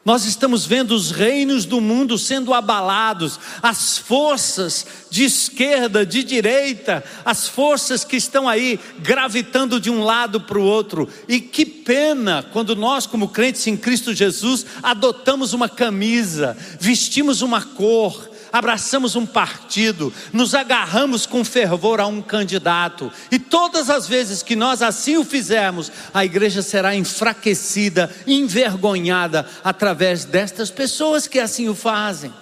Nós 0.04 0.24
estamos 0.24 0.66
vendo 0.66 0.96
os 0.96 1.12
reinos 1.12 1.64
do 1.64 1.80
mundo 1.80 2.18
sendo 2.18 2.52
abalados, 2.52 3.38
as 3.62 3.96
forças 3.96 4.84
de 5.08 5.22
esquerda, 5.22 6.04
de 6.04 6.24
direita, 6.24 7.04
as 7.24 7.46
forças 7.46 8.02
que 8.02 8.16
estão 8.16 8.48
aí 8.48 8.80
gravitando 8.98 9.78
de 9.78 9.90
um 9.90 10.02
lado 10.02 10.40
para 10.40 10.58
o 10.58 10.64
outro. 10.64 11.08
E 11.28 11.40
que 11.40 11.64
pena 11.64 12.44
quando 12.52 12.74
nós, 12.74 13.06
como 13.06 13.28
crentes 13.28 13.64
em 13.68 13.76
Cristo 13.76 14.12
Jesus, 14.12 14.66
adotamos 14.82 15.52
uma 15.52 15.68
camisa, 15.68 16.56
vestimos 16.80 17.40
uma 17.40 17.62
cor, 17.62 18.28
abraçamos 18.52 19.16
um 19.16 19.24
partido, 19.24 20.12
nos 20.32 20.54
agarramos 20.54 21.24
com 21.24 21.42
fervor 21.42 22.00
a 22.00 22.06
um 22.06 22.20
candidato, 22.20 23.10
e 23.30 23.38
todas 23.38 23.88
as 23.88 24.06
vezes 24.06 24.42
que 24.42 24.54
nós 24.54 24.82
assim 24.82 25.16
o 25.16 25.24
fizermos, 25.24 25.90
a 26.12 26.24
igreja 26.24 26.60
será 26.60 26.94
enfraquecida, 26.94 28.14
envergonhada 28.26 29.48
através 29.64 30.26
destas 30.26 30.70
pessoas 30.70 31.26
que 31.26 31.40
assim 31.40 31.68
o 31.68 31.74
fazem, 31.74 32.32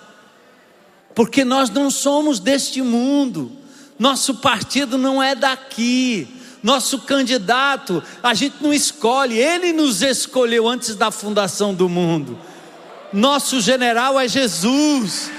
porque 1.14 1.44
nós 1.44 1.70
não 1.70 1.90
somos 1.90 2.40
deste 2.40 2.82
mundo, 2.82 3.52
nosso 3.96 4.36
partido 4.36 4.98
não 4.98 5.22
é 5.22 5.34
daqui, 5.34 6.26
nosso 6.62 7.00
candidato, 7.00 8.02
a 8.22 8.34
gente 8.34 8.56
não 8.60 8.72
escolhe, 8.72 9.38
ele 9.38 9.72
nos 9.72 10.02
escolheu 10.02 10.68
antes 10.68 10.94
da 10.94 11.10
fundação 11.10 11.72
do 11.72 11.88
mundo. 11.88 12.38
Nosso 13.12 13.60
general 13.60 14.20
é 14.20 14.28
Jesus 14.28 15.30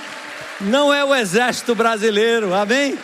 não 0.64 0.94
é 0.94 1.04
o 1.04 1.14
exército 1.16 1.74
brasileiro, 1.76 2.54
amém? 2.54 2.98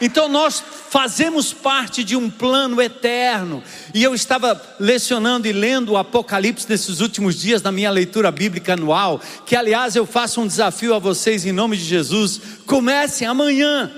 Então 0.00 0.28
nós 0.28 0.62
fazemos 0.90 1.52
parte 1.52 2.04
de 2.04 2.16
um 2.16 2.30
plano 2.30 2.80
eterno. 2.80 3.62
E 3.94 4.02
eu 4.02 4.14
estava 4.14 4.60
lecionando 4.78 5.48
e 5.48 5.52
lendo 5.52 5.92
o 5.92 5.96
Apocalipse 5.96 6.68
nesses 6.68 7.00
últimos 7.00 7.40
dias 7.40 7.62
na 7.62 7.72
minha 7.72 7.90
leitura 7.90 8.30
bíblica 8.30 8.74
anual, 8.74 9.20
que 9.44 9.56
aliás 9.56 9.96
eu 9.96 10.06
faço 10.06 10.40
um 10.40 10.46
desafio 10.46 10.94
a 10.94 10.98
vocês 10.98 11.44
em 11.44 11.52
nome 11.52 11.76
de 11.76 11.84
Jesus. 11.84 12.40
Comecem 12.66 13.26
amanhã. 13.26 13.90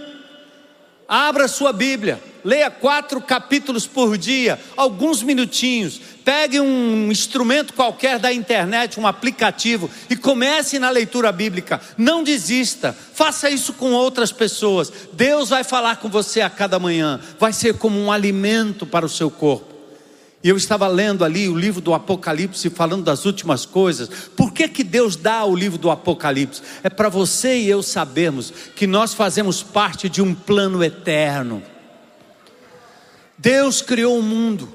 Abra 1.08 1.48
sua 1.48 1.72
Bíblia, 1.72 2.22
leia 2.44 2.70
quatro 2.70 3.20
capítulos 3.20 3.86
por 3.86 4.18
dia, 4.18 4.60
alguns 4.76 5.22
minutinhos. 5.22 6.00
Pegue 6.28 6.60
um 6.60 7.10
instrumento 7.10 7.72
qualquer 7.72 8.18
da 8.18 8.30
internet, 8.30 9.00
um 9.00 9.06
aplicativo, 9.06 9.88
e 10.10 10.14
comece 10.14 10.78
na 10.78 10.90
leitura 10.90 11.32
bíblica. 11.32 11.80
Não 11.96 12.22
desista, 12.22 12.94
faça 13.14 13.48
isso 13.48 13.72
com 13.72 13.92
outras 13.92 14.30
pessoas. 14.30 14.92
Deus 15.14 15.48
vai 15.48 15.64
falar 15.64 15.96
com 15.96 16.10
você 16.10 16.42
a 16.42 16.50
cada 16.50 16.78
manhã, 16.78 17.18
vai 17.38 17.50
ser 17.50 17.78
como 17.78 17.98
um 17.98 18.12
alimento 18.12 18.84
para 18.84 19.06
o 19.06 19.08
seu 19.08 19.30
corpo. 19.30 19.74
E 20.44 20.50
eu 20.50 20.56
estava 20.58 20.86
lendo 20.86 21.24
ali 21.24 21.48
o 21.48 21.56
livro 21.56 21.80
do 21.80 21.94
Apocalipse, 21.94 22.68
falando 22.68 23.04
das 23.04 23.24
últimas 23.24 23.64
coisas. 23.64 24.10
Por 24.36 24.52
que, 24.52 24.68
que 24.68 24.84
Deus 24.84 25.16
dá 25.16 25.46
o 25.46 25.56
livro 25.56 25.78
do 25.78 25.90
Apocalipse? 25.90 26.60
É 26.82 26.90
para 26.90 27.08
você 27.08 27.56
e 27.56 27.70
eu 27.70 27.82
sabermos 27.82 28.52
que 28.76 28.86
nós 28.86 29.14
fazemos 29.14 29.62
parte 29.62 30.10
de 30.10 30.20
um 30.20 30.34
plano 30.34 30.84
eterno. 30.84 31.62
Deus 33.38 33.80
criou 33.80 34.18
o 34.18 34.22
mundo, 34.22 34.74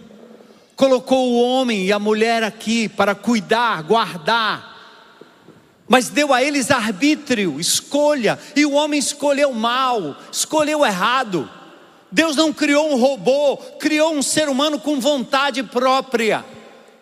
colocou 0.76 1.32
o 1.32 1.42
homem 1.42 1.86
e 1.86 1.92
a 1.92 2.00
mulher 2.00 2.44
aqui 2.44 2.90
para 2.90 3.14
cuidar, 3.14 3.84
guardar, 3.84 4.74
mas 5.88 6.10
deu 6.10 6.34
a 6.34 6.42
eles 6.42 6.72
arbítrio, 6.72 7.60
escolha, 7.60 8.40
e 8.56 8.66
o 8.66 8.72
homem 8.72 9.00
escolheu 9.00 9.54
mal, 9.54 10.18
escolheu 10.32 10.86
errado. 10.86 11.50
Deus 12.12 12.36
não 12.36 12.54
criou 12.54 12.92
um 12.92 12.96
robô, 12.96 13.58
criou 13.80 14.14
um 14.14 14.22
ser 14.22 14.48
humano 14.50 14.80
com 14.80 15.00
vontade 15.00 15.62
própria, 15.62 16.46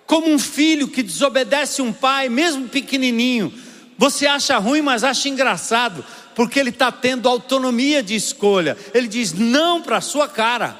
como 0.05 0.27
um 0.27 0.39
filho 0.39 0.87
que 0.87 1.03
desobedece 1.03 1.81
um 1.81 1.93
pai, 1.93 2.27
mesmo 2.27 2.67
pequenininho. 2.67 3.53
Você 3.97 4.25
acha 4.25 4.57
ruim, 4.57 4.81
mas 4.81 5.03
acha 5.03 5.29
engraçado, 5.29 6.03
porque 6.35 6.59
ele 6.59 6.71
está 6.71 6.91
tendo 6.91 7.29
autonomia 7.29 8.01
de 8.01 8.15
escolha. 8.15 8.75
Ele 8.93 9.07
diz 9.07 9.31
não 9.31 9.81
para 9.81 9.97
a 9.97 10.01
sua 10.01 10.27
cara. 10.27 10.75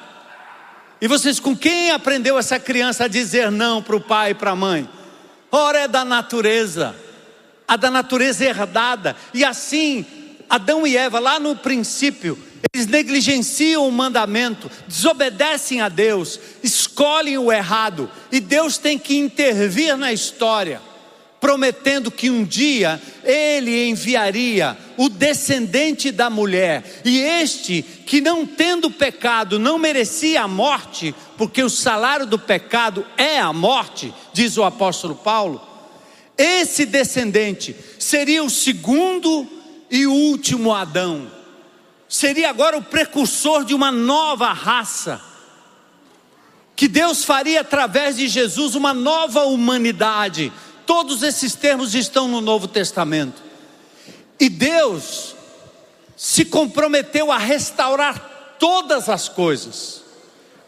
E 1.02 1.08
vocês, 1.08 1.40
com 1.40 1.56
quem 1.56 1.90
aprendeu 1.90 2.38
essa 2.38 2.60
criança 2.60 3.06
a 3.06 3.08
dizer 3.08 3.50
não 3.50 3.82
para 3.82 3.96
o 3.96 4.00
pai 4.00 4.30
e 4.30 4.34
para 4.34 4.52
a 4.52 4.56
mãe? 4.56 4.88
Ora, 5.50 5.80
é 5.80 5.88
da 5.88 6.04
natureza, 6.04 6.94
a 7.66 7.76
da 7.76 7.90
natureza 7.90 8.44
herdada. 8.44 9.16
E 9.34 9.44
assim, 9.44 10.06
Adão 10.48 10.86
e 10.86 10.96
Eva, 10.96 11.18
lá 11.18 11.40
no 11.40 11.56
princípio, 11.56 12.38
eles 12.72 12.86
negligenciam 12.86 13.88
o 13.88 13.90
mandamento, 13.90 14.70
desobedecem 14.86 15.80
a 15.80 15.88
Deus, 15.88 16.38
escolhem 16.62 17.36
o 17.36 17.50
errado, 17.50 18.08
e 18.30 18.38
Deus 18.38 18.78
tem 18.78 18.96
que 18.96 19.18
intervir 19.18 19.96
na 19.96 20.12
história, 20.12 20.80
prometendo 21.42 22.10
que 22.10 22.30
um 22.30 22.42
dia 22.42 22.98
ele 23.22 23.88
enviaria 23.88 24.78
o 24.96 25.10
descendente 25.10 26.10
da 26.10 26.30
mulher, 26.30 27.02
e 27.04 27.18
este, 27.18 27.82
que 27.82 28.22
não 28.22 28.46
tendo 28.46 28.90
pecado, 28.90 29.58
não 29.58 29.76
merecia 29.76 30.42
a 30.42 30.48
morte, 30.48 31.14
porque 31.36 31.62
o 31.62 31.68
salário 31.68 32.24
do 32.24 32.38
pecado 32.38 33.04
é 33.18 33.38
a 33.38 33.52
morte, 33.52 34.14
diz 34.32 34.56
o 34.56 34.64
apóstolo 34.64 35.16
Paulo. 35.16 35.60
Esse 36.38 36.86
descendente 36.86 37.76
seria 37.98 38.42
o 38.42 38.48
segundo 38.48 39.46
e 39.90 40.06
último 40.06 40.72
Adão 40.72 41.42
seria 42.12 42.50
agora 42.50 42.76
o 42.76 42.82
precursor 42.82 43.64
de 43.64 43.72
uma 43.72 43.90
nova 43.90 44.52
raça, 44.52 45.18
que 46.76 46.86
Deus 46.86 47.24
faria 47.24 47.62
através 47.62 48.18
de 48.18 48.28
Jesus 48.28 48.74
uma 48.74 48.92
nova 48.92 49.44
humanidade. 49.44 50.52
Todos 50.86 51.22
esses 51.22 51.54
termos 51.54 51.94
estão 51.94 52.28
no 52.28 52.40
Novo 52.40 52.68
Testamento. 52.68 53.42
E 54.38 54.48
Deus 54.48 55.34
se 56.16 56.44
comprometeu 56.44 57.32
a 57.32 57.38
restaurar 57.38 58.56
todas 58.58 59.08
as 59.08 59.28
coisas: 59.28 60.02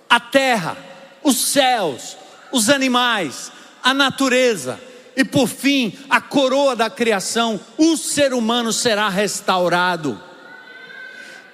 a 0.08 0.18
terra, 0.20 0.76
os 1.22 1.36
céus, 1.36 2.16
os 2.52 2.68
animais, 2.68 3.50
a 3.82 3.92
natureza. 3.94 4.80
e 5.16 5.24
por 5.24 5.46
fim, 5.46 5.96
a 6.10 6.20
coroa 6.20 6.74
da 6.74 6.90
criação, 6.90 7.60
o 7.78 7.96
ser 7.96 8.32
humano 8.34 8.72
será 8.72 9.08
restaurado. 9.08 10.20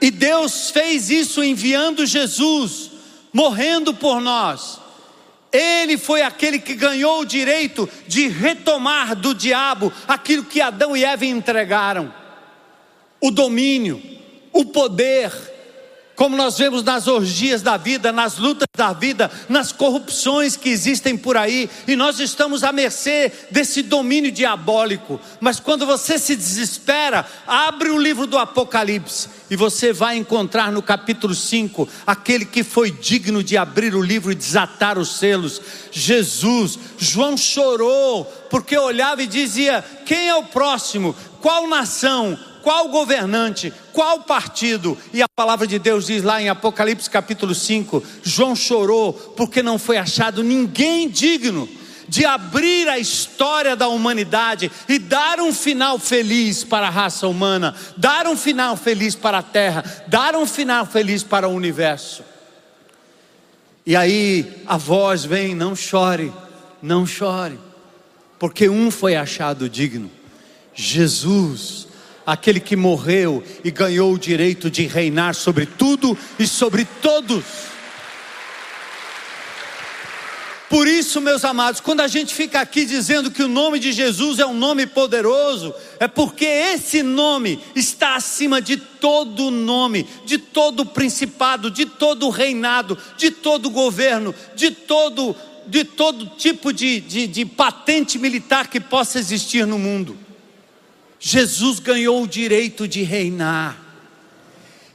E 0.00 0.10
Deus 0.10 0.70
fez 0.70 1.10
isso 1.10 1.44
enviando 1.44 2.06
Jesus, 2.06 2.90
morrendo 3.32 3.92
por 3.92 4.18
nós. 4.18 4.79
Ele 5.52 5.98
foi 5.98 6.22
aquele 6.22 6.58
que 6.58 6.74
ganhou 6.74 7.20
o 7.20 7.24
direito 7.24 7.88
de 8.06 8.28
retomar 8.28 9.16
do 9.16 9.34
diabo 9.34 9.92
aquilo 10.06 10.44
que 10.44 10.60
Adão 10.60 10.96
e 10.96 11.04
Eva 11.04 11.26
entregaram: 11.26 12.12
o 13.20 13.30
domínio, 13.30 14.00
o 14.52 14.64
poder, 14.66 15.32
como 16.20 16.36
nós 16.36 16.58
vemos 16.58 16.82
nas 16.82 17.08
orgias 17.08 17.62
da 17.62 17.78
vida, 17.78 18.12
nas 18.12 18.36
lutas 18.36 18.68
da 18.76 18.92
vida, 18.92 19.30
nas 19.48 19.72
corrupções 19.72 20.54
que 20.54 20.68
existem 20.68 21.16
por 21.16 21.34
aí, 21.34 21.70
e 21.88 21.96
nós 21.96 22.20
estamos 22.20 22.62
à 22.62 22.70
mercê 22.70 23.32
desse 23.50 23.82
domínio 23.82 24.30
diabólico. 24.30 25.18
Mas 25.40 25.58
quando 25.58 25.86
você 25.86 26.18
se 26.18 26.36
desespera, 26.36 27.26
abre 27.46 27.88
o 27.88 27.98
livro 27.98 28.26
do 28.26 28.36
Apocalipse 28.36 29.30
e 29.48 29.56
você 29.56 29.94
vai 29.94 30.18
encontrar 30.18 30.70
no 30.70 30.82
capítulo 30.82 31.34
5 31.34 31.88
aquele 32.06 32.44
que 32.44 32.62
foi 32.62 32.90
digno 32.90 33.42
de 33.42 33.56
abrir 33.56 33.94
o 33.94 34.02
livro 34.02 34.30
e 34.30 34.34
desatar 34.34 34.98
os 34.98 35.16
selos, 35.16 35.58
Jesus. 35.90 36.78
João 36.98 37.34
chorou 37.34 38.26
porque 38.50 38.76
olhava 38.76 39.22
e 39.22 39.26
dizia: 39.26 39.82
Quem 40.04 40.28
é 40.28 40.34
o 40.34 40.44
próximo? 40.44 41.16
Qual 41.40 41.66
nação? 41.66 42.38
Qual 42.62 42.88
governante, 42.88 43.72
qual 43.92 44.20
partido. 44.20 44.96
E 45.12 45.22
a 45.22 45.28
palavra 45.28 45.66
de 45.66 45.78
Deus 45.78 46.06
diz 46.06 46.22
lá 46.22 46.40
em 46.40 46.48
Apocalipse 46.48 47.10
capítulo 47.10 47.54
5: 47.54 48.02
João 48.22 48.54
chorou 48.54 49.12
porque 49.12 49.62
não 49.62 49.78
foi 49.78 49.98
achado 49.98 50.42
ninguém 50.42 51.08
digno 51.08 51.68
de 52.10 52.26
abrir 52.26 52.88
a 52.88 52.98
história 52.98 53.76
da 53.76 53.86
humanidade 53.86 54.68
e 54.88 54.98
dar 54.98 55.38
um 55.38 55.54
final 55.54 55.96
feliz 55.96 56.64
para 56.64 56.88
a 56.88 56.90
raça 56.90 57.28
humana, 57.28 57.72
dar 57.96 58.26
um 58.26 58.36
final 58.36 58.76
feliz 58.76 59.14
para 59.14 59.38
a 59.38 59.42
terra, 59.42 59.84
dar 60.08 60.34
um 60.34 60.44
final 60.44 60.84
feliz 60.84 61.22
para 61.22 61.48
o 61.48 61.54
universo. 61.54 62.24
E 63.86 63.94
aí 63.94 64.64
a 64.66 64.76
voz 64.76 65.24
vem: 65.24 65.54
não 65.54 65.76
chore, 65.76 66.32
não 66.82 67.06
chore, 67.06 67.58
porque 68.40 68.68
um 68.68 68.90
foi 68.90 69.14
achado 69.14 69.68
digno, 69.68 70.10
Jesus 70.74 71.89
aquele 72.30 72.60
que 72.60 72.76
morreu 72.76 73.42
e 73.64 73.72
ganhou 73.72 74.14
o 74.14 74.18
direito 74.18 74.70
de 74.70 74.86
reinar 74.86 75.34
sobre 75.34 75.66
tudo 75.66 76.16
e 76.38 76.46
sobre 76.46 76.84
todos. 77.02 77.44
Por 80.68 80.86
isso, 80.86 81.20
meus 81.20 81.44
amados, 81.44 81.80
quando 81.80 82.00
a 82.00 82.06
gente 82.06 82.32
fica 82.32 82.60
aqui 82.60 82.84
dizendo 82.84 83.32
que 83.32 83.42
o 83.42 83.48
nome 83.48 83.80
de 83.80 83.90
Jesus 83.90 84.38
é 84.38 84.46
um 84.46 84.54
nome 84.54 84.86
poderoso, 84.86 85.74
é 85.98 86.06
porque 86.06 86.44
esse 86.44 87.02
nome 87.02 87.58
está 87.74 88.14
acima 88.14 88.62
de 88.62 88.76
todo 88.76 89.50
nome, 89.50 90.06
de 90.24 90.38
todo 90.38 90.86
principado, 90.86 91.68
de 91.68 91.84
todo 91.84 92.30
reinado, 92.30 92.96
de 93.16 93.32
todo 93.32 93.68
governo, 93.68 94.32
de 94.54 94.70
todo, 94.70 95.34
de 95.66 95.82
todo 95.82 96.26
tipo 96.36 96.72
de, 96.72 97.00
de, 97.00 97.26
de 97.26 97.44
patente 97.44 98.16
militar 98.16 98.68
que 98.68 98.78
possa 98.78 99.18
existir 99.18 99.66
no 99.66 99.76
mundo. 99.76 100.29
Jesus 101.20 101.78
ganhou 101.78 102.22
o 102.22 102.26
direito 102.26 102.88
de 102.88 103.02
reinar. 103.02 103.78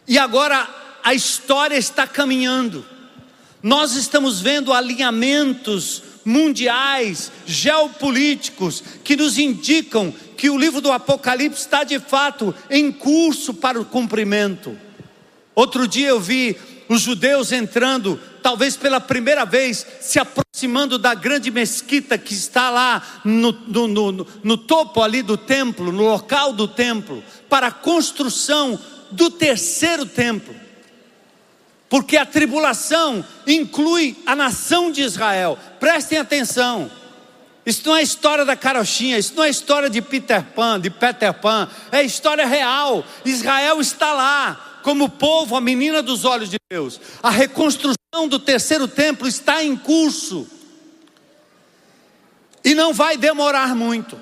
E 0.08 0.18
agora 0.18 0.68
a 1.04 1.14
história 1.14 1.78
está 1.78 2.08
caminhando. 2.08 2.84
Nós 3.62 3.96
estamos 3.96 4.42
vendo 4.42 4.74
alinhamentos 4.74 6.02
mundiais, 6.26 7.32
geopolíticos, 7.46 8.84
que 9.04 9.16
nos 9.16 9.38
indicam 9.38 10.12
que 10.36 10.50
o 10.50 10.58
livro 10.58 10.82
do 10.82 10.92
Apocalipse 10.92 11.62
está 11.62 11.84
de 11.84 12.00
fato 12.00 12.54
em 12.70 12.92
curso 12.92 13.54
para 13.54 13.80
o 13.80 13.86
cumprimento. 13.86 14.78
Outro 15.54 15.88
dia 15.88 16.10
eu 16.10 16.20
vi 16.20 16.58
os 16.90 17.02
judeus 17.02 17.52
entrando, 17.52 18.20
talvez 18.46 18.78
pela 18.78 19.02
primeira 19.02 19.44
vez, 19.44 19.84
se 20.00 20.20
aproximando 20.20 21.00
da 21.00 21.16
grande 21.16 21.50
mesquita 21.50 22.16
que 22.16 22.36
está 22.36 22.70
lá 22.70 23.02
no, 23.26 23.52
no, 23.52 23.88
no, 23.88 24.28
no 24.44 24.56
topo 24.56 25.02
ali 25.02 25.24
do 25.24 25.36
templo, 25.36 25.92
no 25.92 26.04
local 26.04 26.54
do 26.54 26.68
templo, 26.68 27.24
para 27.50 27.68
a 27.68 27.72
construção 27.72 28.80
do 29.10 29.32
terceiro 29.32 30.06
templo. 30.06 30.54
Porque 31.90 32.18
a 32.18 32.24
tribulação 32.24 33.26
inclui 33.48 34.16
a 34.28 34.36
nação 34.36 34.92
de 34.92 35.02
Israel. 35.02 35.58
Prestem 35.80 36.20
atenção. 36.20 36.92
Isso 37.66 37.82
não 37.88 37.96
é 37.96 38.04
história 38.04 38.46
da 38.46 38.56
carochinha, 38.56 39.18
isso 39.18 39.34
não 39.36 39.44
é 39.44 39.50
história 39.50 39.90
de 39.90 40.04
Peter 40.04 40.44
Pan, 40.44 40.80
de 40.80 40.92
Peter 40.92 41.34
Pan, 41.34 41.68
é 41.92 42.04
história 42.04 42.46
real. 42.46 43.04
Israel 43.26 43.82
está 43.82 44.14
lá, 44.14 44.65
como 44.86 45.10
povo, 45.10 45.56
a 45.56 45.62
menina 45.62 46.00
dos 46.00 46.26
olhos 46.26 46.48
de 46.48 46.58
Deus. 46.70 47.02
A 47.24 47.32
reconstrução 47.32 48.28
do 48.30 48.38
terceiro 48.38 48.88
templo 48.88 49.28
está 49.28 49.64
em 49.64 49.76
curso. 49.76 50.48
E 52.64 52.76
não 52.76 52.94
vai 52.94 53.18
demorar 53.18 53.76
muito. 53.76 54.16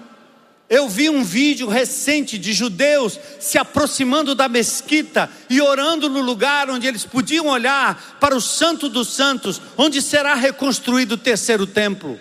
Eu 0.70 0.88
vi 0.88 1.10
um 1.10 1.22
vídeo 1.22 1.68
recente 1.68 2.38
de 2.38 2.54
judeus 2.54 3.20
se 3.42 3.58
aproximando 3.58 4.34
da 4.34 4.48
mesquita 4.48 5.30
e 5.50 5.60
orando 5.60 6.08
no 6.08 6.22
lugar 6.22 6.70
onde 6.70 6.88
eles 6.88 7.06
podiam 7.06 7.48
olhar 7.48 8.18
para 8.22 8.34
o 8.34 8.40
Santo 8.40 8.88
dos 8.88 9.10
Santos, 9.10 9.62
onde 9.78 10.02
será 10.02 10.34
reconstruído 10.34 11.16
o 11.16 11.18
terceiro 11.18 11.68
templo. 11.68 12.18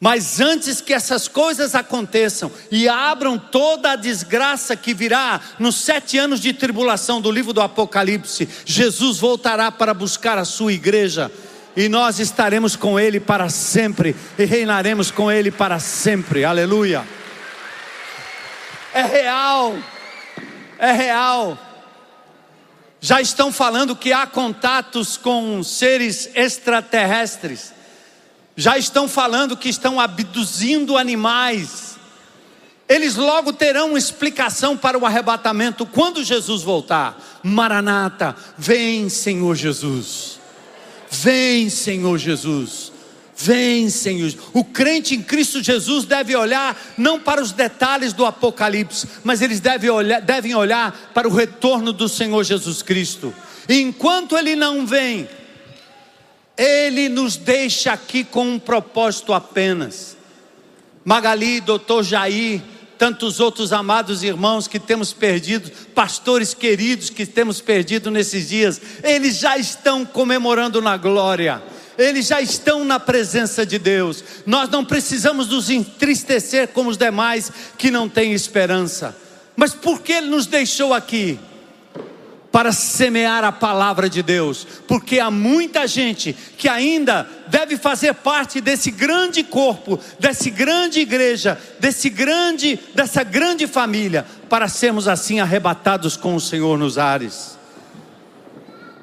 Mas 0.00 0.40
antes 0.40 0.80
que 0.80 0.94
essas 0.94 1.28
coisas 1.28 1.74
aconteçam 1.74 2.50
e 2.70 2.88
abram 2.88 3.38
toda 3.38 3.92
a 3.92 3.96
desgraça 3.96 4.74
que 4.74 4.94
virá 4.94 5.38
nos 5.58 5.74
sete 5.76 6.16
anos 6.16 6.40
de 6.40 6.54
tribulação 6.54 7.20
do 7.20 7.30
livro 7.30 7.52
do 7.52 7.60
Apocalipse, 7.60 8.48
Jesus 8.64 9.18
voltará 9.18 9.70
para 9.70 9.92
buscar 9.92 10.38
a 10.38 10.44
sua 10.46 10.72
igreja 10.72 11.30
e 11.76 11.86
nós 11.86 12.18
estaremos 12.18 12.76
com 12.76 12.98
Ele 12.98 13.20
para 13.20 13.50
sempre 13.50 14.16
e 14.38 14.44
reinaremos 14.46 15.10
com 15.10 15.30
Ele 15.30 15.50
para 15.50 15.78
sempre. 15.78 16.46
Aleluia! 16.46 17.06
É 18.94 19.02
real, 19.02 19.76
é 20.78 20.92
real. 20.92 21.58
Já 23.02 23.20
estão 23.20 23.52
falando 23.52 23.94
que 23.94 24.14
há 24.14 24.26
contatos 24.26 25.18
com 25.18 25.62
seres 25.62 26.30
extraterrestres 26.34 27.79
já 28.60 28.76
estão 28.76 29.08
falando 29.08 29.56
que 29.56 29.70
estão 29.70 29.98
abduzindo 29.98 30.98
animais. 30.98 31.96
Eles 32.86 33.16
logo 33.16 33.54
terão 33.54 33.90
uma 33.90 33.98
explicação 33.98 34.76
para 34.76 34.98
o 34.98 35.06
arrebatamento 35.06 35.86
quando 35.86 36.22
Jesus 36.22 36.62
voltar. 36.62 37.40
Maranata, 37.42 38.36
vem, 38.58 39.08
Senhor 39.08 39.54
Jesus. 39.54 40.38
Vem, 41.10 41.70
Senhor 41.70 42.18
Jesus. 42.18 42.92
Vem, 43.34 43.88
Senhor. 43.88 44.34
O 44.52 44.62
crente 44.62 45.14
em 45.14 45.22
Cristo 45.22 45.62
Jesus 45.62 46.04
deve 46.04 46.36
olhar 46.36 46.78
não 46.98 47.18
para 47.18 47.40
os 47.42 47.52
detalhes 47.52 48.12
do 48.12 48.26
Apocalipse, 48.26 49.08
mas 49.24 49.40
eles 49.40 49.60
devem 49.60 49.88
olhar, 49.88 50.20
devem 50.20 50.54
olhar 50.54 51.10
para 51.14 51.26
o 51.26 51.32
retorno 51.32 51.94
do 51.94 52.10
Senhor 52.10 52.44
Jesus 52.44 52.82
Cristo. 52.82 53.32
E 53.66 53.80
enquanto 53.80 54.36
ele 54.36 54.54
não 54.54 54.86
vem, 54.86 55.26
ele 56.60 57.08
nos 57.08 57.38
deixa 57.38 57.90
aqui 57.90 58.22
com 58.22 58.46
um 58.46 58.58
propósito 58.58 59.32
apenas. 59.32 60.14
Magali, 61.02 61.58
doutor 61.58 62.04
Jair, 62.04 62.60
tantos 62.98 63.40
outros 63.40 63.72
amados 63.72 64.22
irmãos 64.22 64.68
que 64.68 64.78
temos 64.78 65.10
perdido, 65.10 65.70
pastores 65.94 66.52
queridos 66.52 67.08
que 67.08 67.24
temos 67.24 67.62
perdido 67.62 68.10
nesses 68.10 68.50
dias, 68.50 68.78
eles 69.02 69.38
já 69.38 69.56
estão 69.56 70.04
comemorando 70.04 70.82
na 70.82 70.98
glória. 70.98 71.62
Eles 71.96 72.26
já 72.26 72.42
estão 72.42 72.84
na 72.84 73.00
presença 73.00 73.64
de 73.64 73.78
Deus. 73.78 74.22
Nós 74.44 74.68
não 74.68 74.84
precisamos 74.84 75.48
nos 75.48 75.70
entristecer 75.70 76.68
como 76.68 76.90
os 76.90 76.98
demais 76.98 77.50
que 77.78 77.90
não 77.90 78.06
têm 78.06 78.34
esperança. 78.34 79.16
Mas 79.56 79.72
por 79.72 80.02
que 80.02 80.12
Ele 80.12 80.28
nos 80.28 80.44
deixou 80.44 80.92
aqui? 80.92 81.40
Para 82.52 82.72
semear 82.72 83.44
a 83.44 83.52
palavra 83.52 84.10
de 84.10 84.22
Deus, 84.22 84.66
porque 84.88 85.20
há 85.20 85.30
muita 85.30 85.86
gente 85.86 86.36
que 86.58 86.68
ainda 86.68 87.28
deve 87.46 87.76
fazer 87.76 88.12
parte 88.14 88.60
desse 88.60 88.90
grande 88.90 89.44
corpo, 89.44 90.00
dessa 90.18 90.50
grande 90.50 91.00
igreja, 91.00 91.60
desse 91.78 92.10
grande, 92.10 92.78
dessa 92.94 93.22
grande 93.22 93.66
família, 93.66 94.26
para 94.48 94.66
sermos 94.66 95.06
assim 95.06 95.38
arrebatados 95.38 96.16
com 96.16 96.34
o 96.34 96.40
Senhor 96.40 96.76
nos 96.76 96.98
ares. 96.98 97.56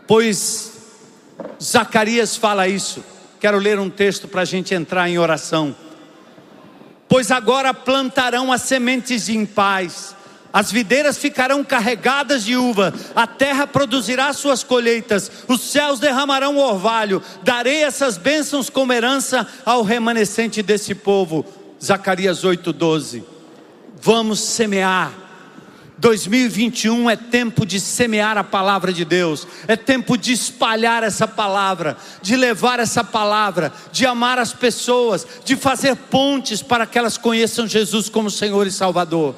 Pois 0.06 0.74
Zacarias 1.62 2.36
fala 2.36 2.68
isso. 2.68 3.04
Quero 3.40 3.58
ler 3.58 3.80
um 3.80 3.90
texto 3.90 4.28
para 4.28 4.42
a 4.42 4.46
gente 4.46 4.74
entrar 4.74 5.08
em 5.10 5.18
oração. 5.18 5.76
Pois 7.08 7.32
agora 7.32 7.74
plantarão 7.74 8.52
as 8.52 8.64
sementes 8.64 9.30
em 9.30 9.46
paz 9.46 10.17
as 10.58 10.72
videiras 10.72 11.20
ficarão 11.20 11.64
carregadas 11.64 12.44
de 12.44 12.58
uva, 12.58 12.92
a 13.16 13.28
terra 13.28 13.68
produzirá 13.68 14.34
suas 14.34 14.64
colheitas, 14.64 15.32
os 15.48 15.62
céus 15.62 16.00
derramarão 16.00 16.58
orvalho, 16.58 17.22
darei 17.44 17.84
essas 17.84 18.18
bênçãos 18.18 18.68
como 18.68 18.92
herança 18.92 19.46
ao 19.64 19.84
remanescente 19.84 20.64
desse 20.64 20.96
povo. 20.96 21.46
Zacarias 21.80 22.44
8:12. 22.44 23.24
Vamos 24.02 24.40
semear. 24.40 25.14
2021 26.00 27.08
é 27.08 27.16
tempo 27.16 27.64
de 27.64 27.80
semear 27.80 28.36
a 28.36 28.44
palavra 28.44 28.92
de 28.92 29.06
Deus, 29.06 29.48
é 29.68 29.76
tempo 29.76 30.18
de 30.18 30.32
espalhar 30.32 31.04
essa 31.04 31.28
palavra, 31.28 31.96
de 32.20 32.36
levar 32.36 32.80
essa 32.80 33.04
palavra, 33.04 33.72
de 33.92 34.08
amar 34.08 34.40
as 34.40 34.54
pessoas, 34.54 35.28
de 35.46 35.56
fazer 35.56 35.96
pontes 35.96 36.64
para 36.64 36.88
que 36.88 36.98
elas 36.98 37.16
conheçam 37.16 37.68
Jesus 37.68 38.10
como 38.10 38.32
Senhor 38.32 38.66
e 38.66 38.72
Salvador. 38.72 39.36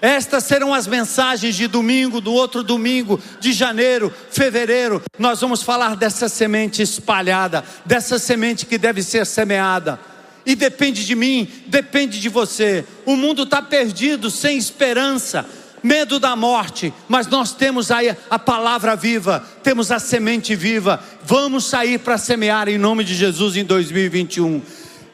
Estas 0.00 0.44
serão 0.44 0.72
as 0.72 0.86
mensagens 0.86 1.54
de 1.54 1.66
domingo, 1.66 2.20
do 2.20 2.32
outro 2.32 2.62
domingo, 2.62 3.20
de 3.38 3.52
janeiro, 3.52 4.12
fevereiro. 4.30 5.02
Nós 5.18 5.40
vamos 5.40 5.62
falar 5.62 5.94
dessa 5.94 6.28
semente 6.28 6.80
espalhada, 6.80 7.62
dessa 7.84 8.18
semente 8.18 8.64
que 8.64 8.78
deve 8.78 9.02
ser 9.02 9.26
semeada. 9.26 10.00
E 10.46 10.54
depende 10.54 11.04
de 11.04 11.14
mim, 11.14 11.46
depende 11.66 12.18
de 12.18 12.28
você. 12.28 12.84
O 13.04 13.14
mundo 13.14 13.42
está 13.42 13.60
perdido, 13.60 14.30
sem 14.30 14.56
esperança, 14.56 15.44
medo 15.82 16.18
da 16.18 16.34
morte, 16.34 16.92
mas 17.06 17.26
nós 17.26 17.52
temos 17.52 17.90
aí 17.90 18.16
a 18.30 18.38
palavra 18.38 18.96
viva, 18.96 19.44
temos 19.62 19.92
a 19.92 19.98
semente 19.98 20.54
viva. 20.56 21.02
Vamos 21.24 21.66
sair 21.66 21.98
para 21.98 22.16
semear 22.16 22.68
em 22.68 22.78
nome 22.78 23.04
de 23.04 23.14
Jesus 23.14 23.54
em 23.54 23.64
2021. 23.64 24.62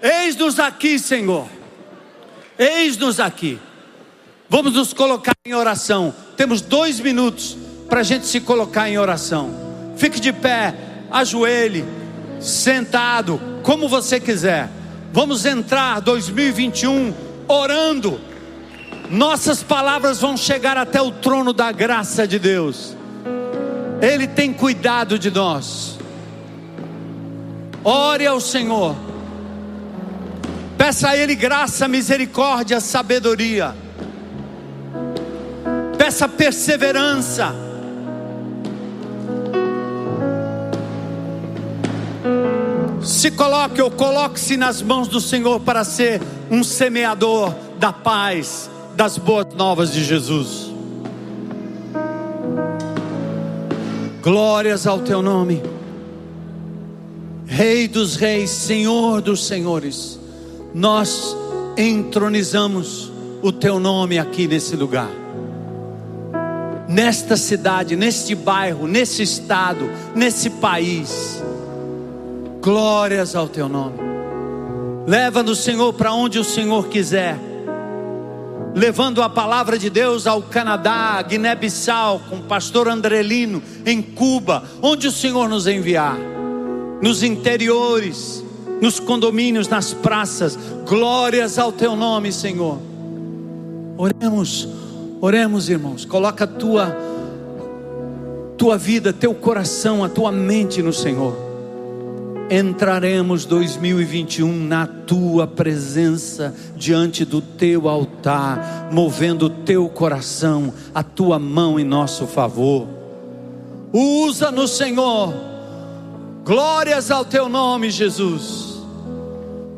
Eis-nos 0.00 0.60
aqui, 0.60 0.96
Senhor. 0.96 1.48
Eis-nos 2.56 3.18
aqui. 3.18 3.58
Vamos 4.48 4.74
nos 4.74 4.92
colocar 4.92 5.34
em 5.44 5.54
oração. 5.54 6.14
Temos 6.36 6.60
dois 6.60 7.00
minutos 7.00 7.56
para 7.88 8.00
a 8.00 8.02
gente 8.04 8.26
se 8.26 8.40
colocar 8.40 8.88
em 8.88 8.96
oração. 8.96 9.50
Fique 9.96 10.20
de 10.20 10.32
pé, 10.32 10.74
ajoelhe, 11.10 11.84
sentado, 12.40 13.40
como 13.62 13.88
você 13.88 14.20
quiser. 14.20 14.68
Vamos 15.12 15.44
entrar 15.44 16.00
2021 16.00 17.12
orando. 17.48 18.20
Nossas 19.10 19.62
palavras 19.62 20.20
vão 20.20 20.36
chegar 20.36 20.76
até 20.76 21.02
o 21.02 21.10
trono 21.10 21.52
da 21.52 21.72
graça 21.72 22.26
de 22.26 22.38
Deus. 22.38 22.96
Ele 24.00 24.28
tem 24.28 24.52
cuidado 24.52 25.18
de 25.18 25.30
nós. 25.30 25.98
Ore 27.82 28.26
ao 28.26 28.40
Senhor. 28.40 28.94
Peça 30.78 31.10
a 31.10 31.16
Ele 31.16 31.34
graça, 31.34 31.88
misericórdia, 31.88 32.80
sabedoria 32.80 33.85
peça 36.06 36.28
perseverança. 36.28 37.52
Se 43.02 43.28
coloque 43.32 43.82
ou 43.82 43.90
coloque-se 43.90 44.56
nas 44.56 44.80
mãos 44.80 45.08
do 45.08 45.20
Senhor 45.20 45.58
para 45.58 45.82
ser 45.82 46.22
um 46.48 46.62
semeador 46.62 47.52
da 47.80 47.92
paz, 47.92 48.70
das 48.94 49.18
boas 49.18 49.52
novas 49.56 49.92
de 49.92 50.04
Jesus. 50.04 50.70
Glórias 54.22 54.86
ao 54.86 55.00
teu 55.00 55.20
nome, 55.20 55.60
Rei 57.46 57.88
dos 57.88 58.14
Reis, 58.14 58.50
Senhor 58.50 59.20
dos 59.20 59.44
Senhores. 59.44 60.20
Nós 60.72 61.36
entronizamos 61.76 63.10
o 63.42 63.50
teu 63.50 63.80
nome 63.80 64.20
aqui 64.20 64.46
nesse 64.46 64.76
lugar 64.76 65.25
nesta 66.96 67.36
cidade, 67.36 67.94
neste 67.94 68.34
bairro, 68.34 68.88
nesse 68.88 69.22
estado, 69.22 69.86
nesse 70.14 70.48
país. 70.48 71.42
Glórias 72.62 73.36
ao 73.36 73.46
teu 73.46 73.68
nome. 73.68 73.98
Leva-nos, 75.06 75.58
Senhor, 75.58 75.92
para 75.92 76.14
onde 76.14 76.38
o 76.38 76.44
Senhor 76.44 76.88
quiser. 76.88 77.38
Levando 78.74 79.20
a 79.20 79.28
palavra 79.28 79.78
de 79.78 79.90
Deus 79.90 80.26
ao 80.26 80.40
Canadá, 80.40 81.20
Guiné-Bissau, 81.20 82.22
com 82.30 82.36
o 82.36 82.44
pastor 82.44 82.88
Andrelino, 82.88 83.62
em 83.84 84.00
Cuba, 84.00 84.64
onde 84.80 85.06
o 85.06 85.12
Senhor 85.12 85.50
nos 85.50 85.66
enviar. 85.66 86.16
Nos 87.02 87.22
interiores, 87.22 88.42
nos 88.80 88.98
condomínios, 88.98 89.68
nas 89.68 89.92
praças. 89.92 90.58
Glórias 90.88 91.58
ao 91.58 91.70
teu 91.70 91.94
nome, 91.94 92.32
Senhor. 92.32 92.78
Oremos 93.98 94.85
Oremos, 95.20 95.68
irmãos. 95.68 96.04
Coloca 96.04 96.44
a 96.44 96.46
tua 96.46 96.96
tua 98.56 98.78
vida, 98.78 99.12
teu 99.12 99.34
coração, 99.34 100.02
a 100.02 100.08
tua 100.08 100.32
mente 100.32 100.82
no 100.82 100.92
Senhor. 100.92 101.36
Entraremos 102.50 103.44
2021 103.44 104.50
na 104.50 104.86
tua 104.86 105.46
presença, 105.46 106.54
diante 106.76 107.24
do 107.24 107.40
teu 107.40 107.88
altar, 107.88 108.88
movendo 108.90 109.46
o 109.46 109.50
teu 109.50 109.88
coração, 109.88 110.72
a 110.94 111.02
tua 111.02 111.38
mão 111.38 111.78
em 111.78 111.84
nosso 111.84 112.26
favor. 112.26 112.86
Usa-nos, 113.92 114.76
Senhor. 114.76 115.34
Glórias 116.44 117.10
ao 117.10 117.24
teu 117.24 117.48
nome, 117.48 117.90
Jesus. 117.90 118.80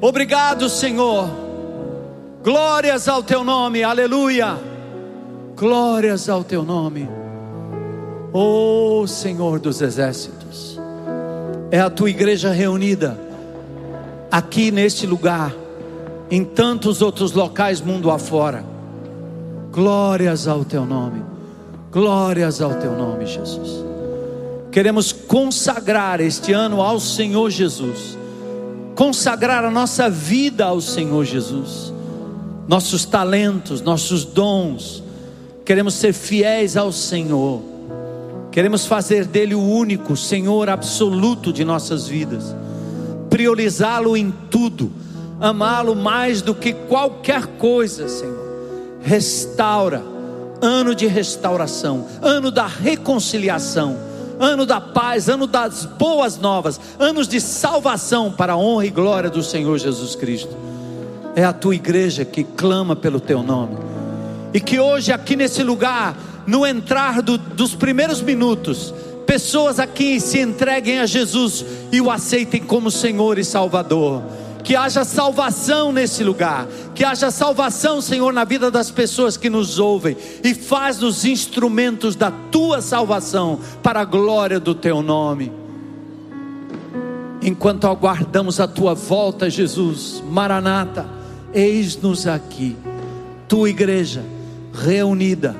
Obrigado, 0.01 0.69
Senhor. 0.69 1.29
Glórias 2.45 3.09
ao 3.09 3.23
teu 3.23 3.43
nome. 3.43 3.83
Aleluia. 3.83 4.59
Glórias 5.59 6.29
ao 6.29 6.45
teu 6.45 6.63
nome, 6.63 7.09
oh 8.33 9.05
Senhor 9.09 9.59
dos 9.59 9.83
exércitos. 9.83 10.79
É 11.69 11.81
a 11.81 11.91
tua 11.91 12.09
igreja 12.09 12.53
reunida 12.53 13.19
aqui 14.31 14.71
neste 14.71 15.05
lugar, 15.05 15.53
em 16.31 16.45
tantos 16.45 17.03
outros 17.03 17.33
locais 17.33 17.81
mundo 17.81 18.09
afora. 18.09 18.65
Glórias 19.73 20.47
ao 20.47 20.65
teu 20.65 20.87
nome. 20.87 21.25
Glórias 21.91 22.61
ao 22.61 22.75
teu 22.75 22.97
nome, 22.97 23.27
Jesus. 23.27 23.85
Queremos 24.71 25.11
consagrar 25.11 26.21
este 26.21 26.53
ano 26.53 26.81
ao 26.81 27.01
Senhor 27.01 27.51
Jesus. 27.51 28.17
Consagrar 28.95 29.65
a 29.65 29.71
nossa 29.73 30.09
vida 30.09 30.67
ao 30.67 30.81
Senhor 30.81 31.25
Jesus. 31.25 31.93
Nossos 32.69 33.05
talentos, 33.05 33.81
nossos 33.81 34.25
dons, 34.25 35.03
queremos 35.69 35.93
ser 35.93 36.15
fiéis 36.15 36.79
ao 36.79 36.91
Senhor, 36.91 37.61
queremos 38.51 38.87
fazer 38.87 39.27
dele 39.27 39.55
o 39.55 39.61
único 39.61 40.17
Senhor 40.17 40.67
absoluto 40.71 41.53
de 41.53 41.63
nossas 41.63 42.09
vidas, 42.09 42.57
priorizá-lo 43.29 44.17
em 44.17 44.33
tudo, 44.51 44.91
amá-lo 45.39 45.95
mais 45.95 46.41
do 46.41 46.55
que 46.55 46.73
qualquer 46.73 47.47
coisa, 47.59 48.09
Senhor. 48.09 48.49
Restaura, 49.03 50.03
ano 50.59 50.95
de 50.95 51.07
restauração, 51.07 52.07
ano 52.23 52.51
da 52.51 52.67
reconciliação, 52.67 53.95
ano 54.41 54.65
da 54.65 54.81
paz, 54.81 55.29
ano 55.29 55.47
das 55.47 55.85
boas 55.85 56.39
novas, 56.39 56.81
anos 56.99 57.29
de 57.29 57.43
salvação 57.43 58.33
para 58.33 58.55
a 58.55 58.57
honra 58.57 58.87
e 58.87 58.91
glória 58.91 59.29
do 59.29 59.43
Senhor 59.43 59.77
Jesus 59.77 60.17
Cristo. 60.17 60.57
É 61.37 61.45
a 61.45 61.53
tua 61.53 61.75
igreja 61.75 62.25
que 62.25 62.43
clama 62.43 62.97
pelo 62.97 63.21
teu 63.21 63.43
nome 63.43 63.98
e 64.53 64.61
que 64.61 64.79
hoje, 64.79 65.13
aqui 65.13 65.37
nesse 65.37 65.63
lugar, 65.63 66.17
no 66.47 66.67
entrar 66.67 67.21
do, 67.21 67.37
dos 67.37 67.75
primeiros 67.75 68.23
minutos, 68.23 68.95
pessoas 69.27 69.79
aqui 69.79 70.19
se 70.19 70.41
entreguem 70.41 71.01
a 71.01 71.07
Jesus 71.07 71.65
e 71.93 72.01
o 72.01 72.11
aceitem 72.11 72.63
como 72.63 72.91
Senhor 72.91 73.39
e 73.39 73.45
Salvador. 73.45 74.23
Que 74.65 74.75
haja 74.75 75.05
salvação 75.05 75.93
nesse 75.93 76.25
lugar, 76.25 76.67
que 76.95 77.05
haja 77.05 77.31
salvação, 77.31 78.01
Senhor, 78.03 78.33
na 78.33 78.45
vida 78.45 78.71
das 78.71 78.91
pessoas 78.91 79.37
que 79.37 79.49
nos 79.49 79.79
ouvem 79.79 80.17
e 80.43 80.55
faz-nos 80.55 81.25
instrumentos 81.25 82.17
da 82.17 82.31
tua 82.31 82.83
salvação 82.83 83.61
para 83.83 84.01
a 84.01 84.05
glória 84.05 84.59
do 84.59 84.75
teu 84.75 85.03
nome. 85.03 85.53
Enquanto 87.41 87.87
aguardamos 87.87 88.61
a 88.61 88.67
tua 88.67 88.95
volta, 88.95 89.49
Jesus, 89.49 90.23
Maranata, 90.29 91.07
eis-nos 91.55 92.27
aqui, 92.27 92.77
tua 93.47 93.71
igreja 93.71 94.23
reunida 94.83 95.57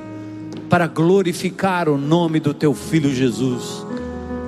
para 0.69 0.87
glorificar 0.87 1.89
o 1.89 1.97
nome 1.97 2.39
do 2.39 2.53
teu 2.53 2.73
filho 2.73 3.13
Jesus. 3.13 3.85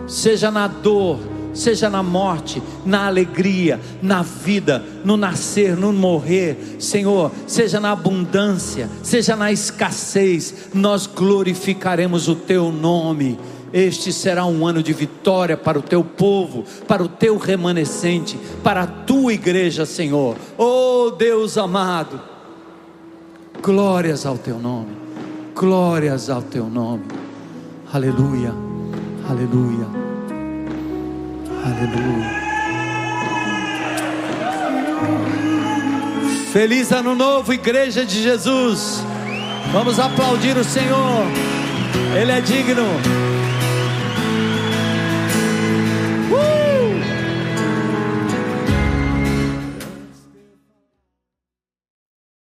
Seja 0.07 0.51
na 0.51 0.67
dor, 0.67 1.19
seja 1.53 1.89
na 1.89 2.03
morte, 2.03 2.61
na 2.85 3.07
alegria, 3.07 3.79
na 4.01 4.21
vida, 4.21 4.83
no 5.03 5.17
nascer, 5.17 5.75
no 5.75 5.91
morrer, 5.91 6.75
Senhor, 6.79 7.31
seja 7.47 7.79
na 7.79 7.91
abundância, 7.91 8.89
seja 9.03 9.35
na 9.35 9.51
escassez, 9.51 10.69
nós 10.73 11.07
glorificaremos 11.07 12.27
o 12.27 12.35
teu 12.35 12.71
nome. 12.71 13.39
Este 13.73 14.11
será 14.11 14.45
um 14.45 14.67
ano 14.67 14.83
de 14.83 14.91
vitória 14.91 15.55
para 15.55 15.79
o 15.79 15.81
teu 15.81 16.03
povo, 16.03 16.65
para 16.87 17.01
o 17.01 17.07
teu 17.07 17.37
remanescente, 17.37 18.37
para 18.61 18.83
a 18.83 18.87
tua 18.87 19.33
igreja, 19.33 19.85
Senhor. 19.85 20.35
Oh 20.57 21.11
Deus 21.11 21.57
amado, 21.57 22.30
Glórias 23.61 24.25
ao 24.25 24.39
teu 24.39 24.57
nome. 24.57 24.97
Glórias 25.55 26.31
ao 26.31 26.41
teu 26.41 26.65
nome. 26.65 27.03
Aleluia. 27.93 28.51
Aleluia. 29.29 29.85
Aleluia. 31.63 32.41
Feliz 36.51 36.91
ano 36.91 37.15
novo, 37.15 37.53
igreja 37.53 38.03
de 38.03 38.23
Jesus. 38.23 39.03
Vamos 39.71 39.99
aplaudir 39.99 40.57
o 40.57 40.63
Senhor. 40.63 41.25
Ele 42.19 42.31
é 42.31 42.41
digno. 42.41 43.30